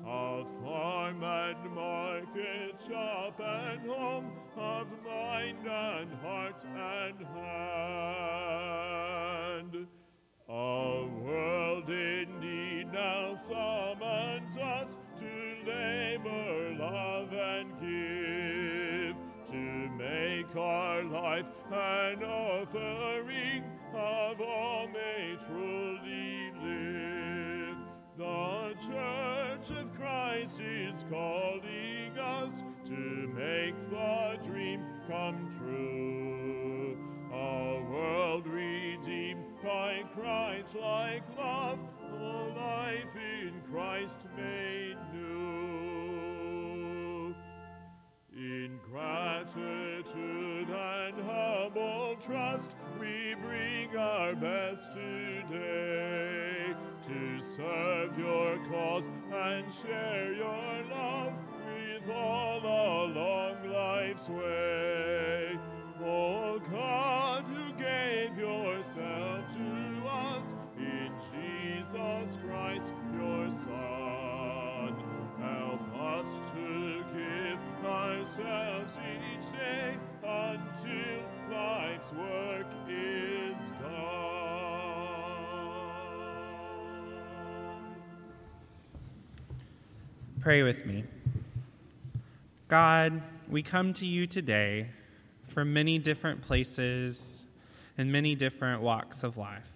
of 0.06 0.62
farm 0.62 1.22
and 1.22 1.74
market, 1.74 2.80
shop 2.86 3.40
and 3.40 3.90
home, 3.90 4.32
of 4.80 4.86
mind 5.04 5.66
and 5.66 6.10
heart 6.22 6.64
and 6.64 7.26
hand. 7.34 8.26
A 10.48 11.06
world 11.20 11.90
indeed 11.90 12.92
now 12.92 13.34
summons 13.34 14.56
us 14.56 14.96
to 15.16 15.56
labor, 15.66 16.76
love, 16.78 17.32
and 17.32 17.72
give, 17.80 19.16
to 19.50 19.88
make 19.98 20.54
our 20.56 21.02
life 21.02 21.46
an 21.72 22.22
offering 22.22 23.64
of 23.92 24.40
all 24.40 24.86
may 24.88 25.36
truly 25.44 26.52
live. 26.62 27.78
The 28.16 28.74
Church 28.86 29.70
of 29.76 29.92
Christ 29.98 30.60
is 30.60 31.04
calling 31.10 31.97
to 32.88 33.28
make 33.36 33.78
the 33.90 34.38
dream 34.42 34.82
come 35.06 35.46
true. 35.58 36.96
A 37.30 37.82
world 37.82 38.46
redeemed 38.46 39.44
by 39.62 40.04
Christ 40.14 40.74
like 40.74 41.22
love, 41.36 41.78
a 42.10 42.14
life 42.56 43.14
in 43.14 43.60
Christ 43.70 44.16
made 44.34 44.96
new. 45.12 45.74
In 48.34 48.80
gratitude 48.90 50.70
and 50.70 51.20
humble 51.26 52.16
trust, 52.24 52.74
we 52.98 53.34
bring 53.42 53.94
our 53.98 54.34
best 54.34 54.92
today 54.92 56.72
to 57.02 57.38
serve 57.38 58.18
your 58.18 58.56
cause 58.64 59.10
and 59.30 59.70
share 59.74 60.32
your 60.32 60.84
love 60.90 61.34
with 62.06 62.14
all 62.14 62.58
along 62.58 63.56
life's 63.72 64.28
way. 64.28 65.58
Oh 66.04 66.58
God, 66.70 67.44
who 67.44 67.72
gave 67.72 68.38
yourself 68.38 69.48
to 69.50 70.08
us 70.08 70.54
in 70.76 71.10
Jesus 71.32 72.38
Christ, 72.46 72.92
your 73.14 73.50
Son, 73.50 74.94
help 75.38 75.80
us 76.00 76.26
to 76.50 77.04
give 77.14 77.58
ourselves 77.84 78.98
each 78.98 79.52
day 79.52 79.96
until 80.22 81.22
life's 81.50 82.12
work 82.12 82.66
is 82.88 83.70
done. 83.80 84.38
Pray 90.40 90.62
with 90.62 90.86
me. 90.86 91.04
God, 92.68 93.22
we 93.48 93.62
come 93.62 93.94
to 93.94 94.04
you 94.04 94.26
today 94.26 94.90
from 95.46 95.72
many 95.72 95.98
different 95.98 96.42
places 96.42 97.46
and 97.96 98.12
many 98.12 98.34
different 98.34 98.82
walks 98.82 99.24
of 99.24 99.38
life. 99.38 99.70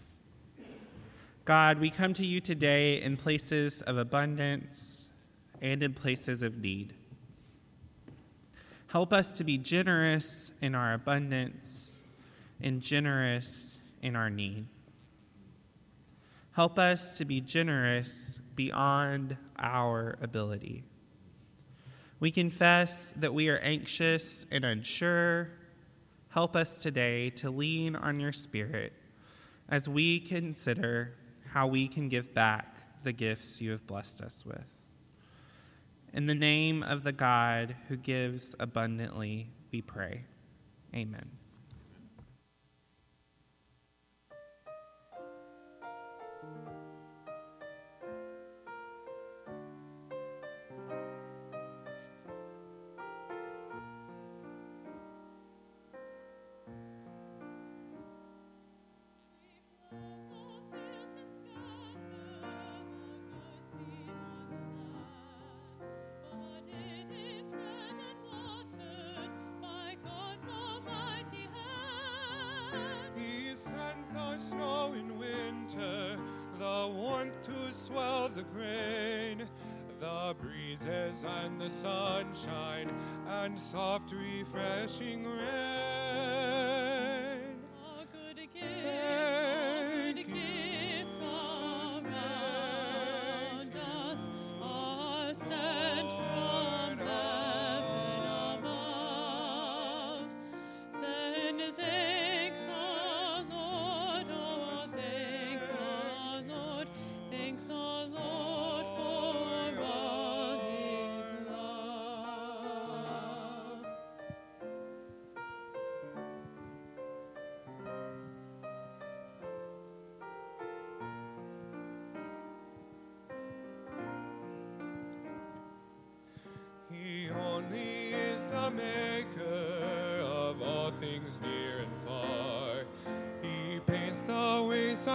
God, 1.47 1.81
we 1.81 1.89
come 1.89 2.13
to 2.13 2.27
you 2.27 2.43
today 2.43 3.01
in 3.01 3.17
places 3.17 3.81
of 3.81 3.97
abundance 3.97 5.09
and 5.63 5.83
in 5.83 5.95
places 5.95 6.43
of 6.43 6.59
need. 6.59 6.93
Help 8.89 9.15
us 9.15 9.33
to 9.33 9.43
be 9.43 9.57
generous 9.57 10.51
in 10.61 10.75
our 10.75 10.93
abundance 10.93 11.97
and 12.61 12.83
generous 12.83 13.79
in 14.03 14.15
our 14.15 14.29
need. 14.29 14.67
Help 16.53 16.79
us 16.79 17.17
to 17.17 17.25
be 17.25 17.41
generous 17.41 18.39
beyond 18.55 19.39
our 19.59 20.19
ability. 20.21 20.85
We 22.23 22.31
confess 22.31 23.13
that 23.17 23.35
we 23.35 23.49
are 23.49 23.59
anxious 23.59 24.47
and 24.49 24.65
unsure. 24.65 25.49
Help 26.29 26.55
us 26.55 26.81
today 26.81 27.31
to 27.31 27.51
lean 27.51 27.97
on 27.97 28.21
your 28.21 28.31
Spirit 28.31 28.93
as 29.69 29.89
we 29.89 30.21
consider 30.21 31.15
how 31.51 31.67
we 31.67 31.89
can 31.89 32.09
give 32.09 32.33
back 32.33 32.85
the 33.03 33.13
gifts 33.13 33.61
you 33.61 33.73
have 33.73 33.89
blessed 33.89 34.21
us 34.21 34.47
with. 34.47 34.73
In 36.13 36.27
the 36.27 36.35
name 36.37 36.85
of 36.85 37.03
the 37.03 37.11
God 37.11 37.75
who 37.89 37.97
gives 37.97 38.55
abundantly, 38.61 39.51
we 39.73 39.83
pray. 39.83 40.23
Amen. 40.95 41.29
The 76.83 76.89
warmth 76.89 77.41
to 77.43 77.73
swell 77.73 78.29
the 78.29 78.43
grain, 78.43 79.47
the 80.01 80.35
breezes 80.41 81.25
and 81.45 81.61
the 81.61 81.71
sunshine, 81.71 82.91
and 83.29 83.57
soft 83.57 84.13
refreshing 84.13 85.25
rain. 85.25 85.82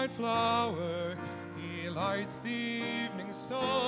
Flower, 0.08 1.16
he 1.56 1.90
lights 1.90 2.38
the 2.40 2.50
evening 2.50 3.32
star. 3.34 3.87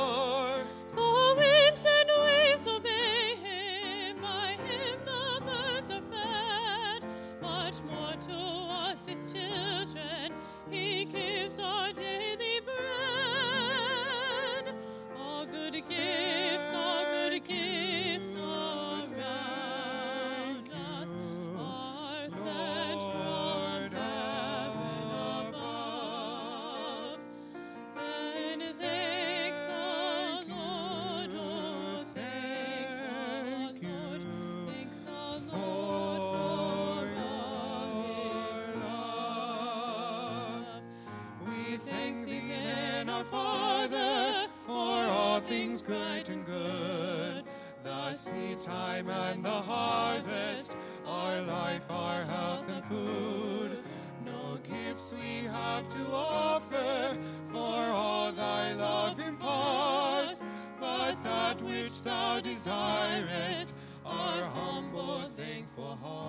Time 48.60 49.10
and 49.10 49.44
the 49.44 49.50
harvest, 49.50 50.76
our 51.06 51.42
life, 51.42 51.90
our 51.90 52.24
health 52.26 52.68
and 52.68 52.84
food. 52.86 53.78
No 54.26 54.58
gifts 54.70 55.14
we 55.14 55.48
have 55.48 55.88
to 55.90 56.12
offer, 56.12 57.18
for 57.52 57.58
all 57.58 58.34
thy 58.34 58.74
love 58.74 59.18
imparts, 59.20 60.44
but 60.80 61.24
that 61.24 61.62
which 61.62 62.04
thou 62.04 62.42
desirest, 62.42 63.74
our 64.06 64.44
humble, 64.44 65.22
thankful 65.38 65.98
hearts. 66.02 66.20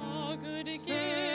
All 0.00 0.36
good 0.36 0.66
gifts, 0.66 1.33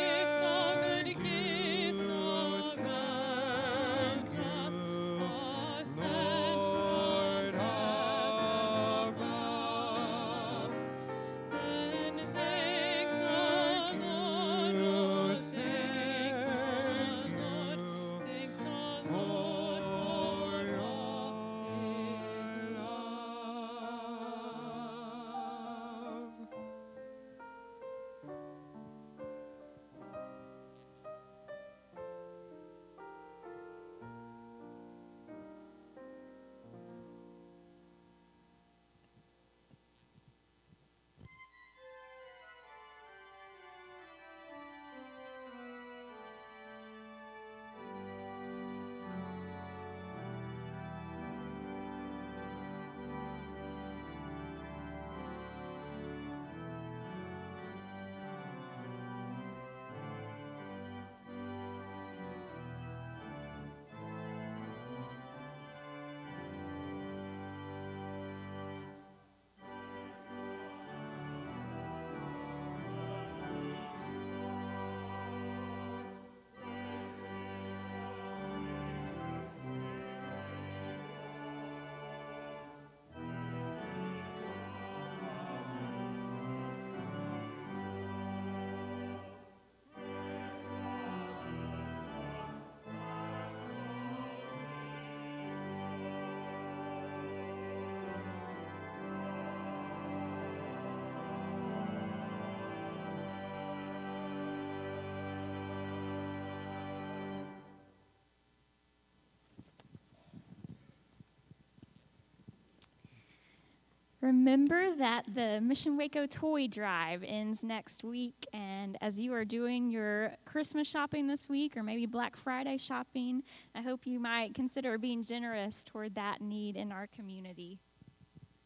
Remember 114.22 114.94
that 114.98 115.34
the 115.34 115.62
Mission 115.62 115.96
Waco 115.96 116.26
Toy 116.28 116.68
Drive 116.68 117.24
ends 117.26 117.64
next 117.64 118.04
week, 118.04 118.46
and 118.52 118.98
as 119.00 119.18
you 119.18 119.34
are 119.34 119.46
doing 119.46 119.90
your 119.90 120.34
Christmas 120.44 120.90
shopping 120.90 121.28
this 121.28 121.48
week 121.48 121.78
or 121.78 121.84
maybe 121.84 122.06
Black 122.06 122.36
Friday 122.36 122.78
shopping, 122.78 123.44
I 123.74 123.82
hope 123.82 124.06
you 124.06 124.20
might 124.20 124.54
consider 124.54 124.98
being 124.98 125.24
generous 125.24 125.86
toward 125.86 126.16
that 126.16 126.42
need 126.42 126.76
in 126.76 126.92
our 126.92 127.08
community. 127.08 127.80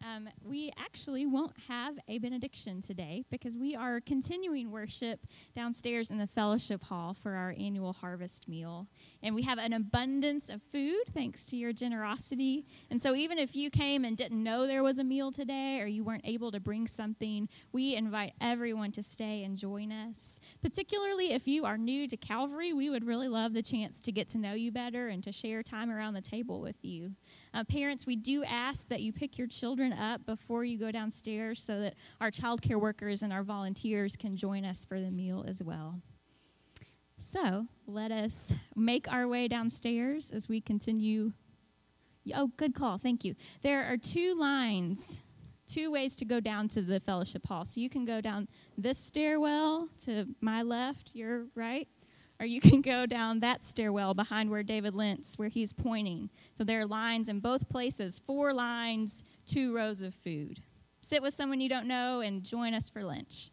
Um, 0.04 0.28
we 0.43 0.72
actually 0.78 1.26
won't 1.26 1.56
have 1.70 1.95
a 2.10 2.18
benediction 2.18 2.82
today 2.82 3.24
because 3.32 3.58
we 3.58 3.74
are 3.74 4.01
continuing 4.01 4.70
worship 4.70 5.26
downstairs 5.56 6.12
in 6.12 6.18
the 6.18 6.28
fellowship 6.28 6.84
hall 6.84 7.14
for 7.14 7.34
our 7.36 7.56
annual 7.58 7.93
harvest 7.93 8.49
meal. 8.49 8.88
And 9.22 9.34
we 9.34 9.43
have 9.43 9.58
an 9.58 9.72
abundance 9.72 10.49
of 10.49 10.62
food 10.62 11.04
thanks 11.14 11.45
to 11.47 11.58
your 11.58 11.72
generosity. 11.72 12.66
And 12.91 13.01
so, 13.01 13.16
even 13.16 13.38
if 13.38 13.56
you 13.56 13.70
came 13.70 14.04
and 14.04 14.18
didn't 14.18 14.43
know 14.43 14.68
there 14.68 14.84
was 14.84 14.97
a 14.97 15.04
meal 15.04 15.32
today 15.32 15.80
or 15.80 15.86
you 15.86 16.04
weren't 16.04 16.26
able 16.26 16.51
to 16.51 16.60
bring 16.60 16.88
something, 16.88 17.47
we 17.72 17.95
invite 17.95 18.34
everyone 18.41 18.91
to 18.93 19.04
stay 19.04 19.43
and 19.43 19.56
join 19.56 19.91
us. 19.91 20.39
Particularly 20.62 21.32
if 21.32 21.47
you 21.47 21.64
are 21.64 21.78
new 21.78 22.08
to 22.10 22.18
Calvary, 22.18 22.74
we 22.74 22.89
would 22.89 23.06
really 23.06 23.30
love 23.30 23.54
the 23.54 23.62
chance 23.62 24.01
to 24.01 24.12
get 24.12 24.28
to 24.30 24.38
know 24.38 24.54
you 24.54 24.72
better 24.72 25.08
and 25.08 25.24
to 25.24 25.32
share 25.32 25.64
time 25.64 25.89
around 25.89 26.14
the 26.14 26.22
table 26.22 26.60
with 26.60 26.84
you. 26.84 27.14
Uh, 27.54 27.64
parents, 27.64 28.06
we 28.06 28.16
do 28.16 28.44
ask 28.44 28.88
that 28.90 29.02
you 29.02 29.14
pick 29.14 29.38
your 29.38 29.48
children 29.48 29.94
up 29.94 30.26
before 30.26 30.64
you 30.64 30.78
go 30.78 30.92
downstairs 30.92 31.62
so 31.62 31.80
that 31.80 31.96
our 32.20 32.32
child 32.32 32.62
care 32.62 32.80
workers 32.80 33.22
and 33.22 33.32
our 33.32 33.44
volunteers 33.44 34.16
can 34.16 34.36
join 34.36 34.66
us 34.66 34.86
for 34.86 35.00
the 35.00 35.12
meal 35.12 35.46
as 35.48 35.62
well. 35.62 36.02
So 37.18 37.68
let 37.86 38.12
us 38.12 38.54
make 38.76 39.12
our 39.12 39.28
way 39.28 39.48
downstairs 39.48 40.32
as 40.32 40.50
we 40.50 40.60
continue. 40.62 41.34
Oh, 42.36 42.52
good 42.58 42.74
call. 42.74 42.98
Thank 42.98 43.24
you. 43.24 43.36
There 43.62 43.84
are 43.84 43.98
two 43.98 44.36
lines, 44.36 45.22
two 45.68 45.92
ways 45.92 46.16
to 46.18 46.26
go 46.26 46.40
down 46.40 46.68
to 46.70 46.82
the 46.82 47.00
fellowship 47.00 47.48
hall. 47.48 47.66
So 47.66 47.80
you 47.80 47.90
can 47.90 48.04
go 48.04 48.20
down 48.20 48.48
this 48.78 48.98
stairwell 48.98 49.90
to 50.06 50.28
my 50.42 50.64
left, 50.64 51.12
your 51.14 51.48
right, 51.56 51.88
or 52.44 52.46
you 52.46 52.60
can 52.60 52.82
go 52.82 53.06
down 53.06 53.39
that 53.39 53.64
stairwell 53.64 54.14
behind 54.14 54.50
where 54.50 54.64
David 54.64 54.94
Lentz, 54.96 55.39
where 55.39 55.48
he's 55.48 55.72
pointing. 55.72 56.30
So 56.58 56.66
there 56.66 56.82
are 56.82 56.86
lines 56.86 57.30
in 57.30 57.39
both 57.39 57.70
places 57.70 58.20
four 58.20 58.54
lines, 58.54 59.24
two 59.46 59.74
rows 59.74 60.02
of 60.02 60.14
food. 60.14 60.60
Sit 61.00 61.22
with 61.22 61.34
someone 61.34 61.62
you 61.62 61.70
don't 61.70 61.88
know 61.88 62.20
and 62.20 62.44
join 62.44 62.74
us 62.74 62.89
for 62.89 63.02
lunch. 63.02 63.50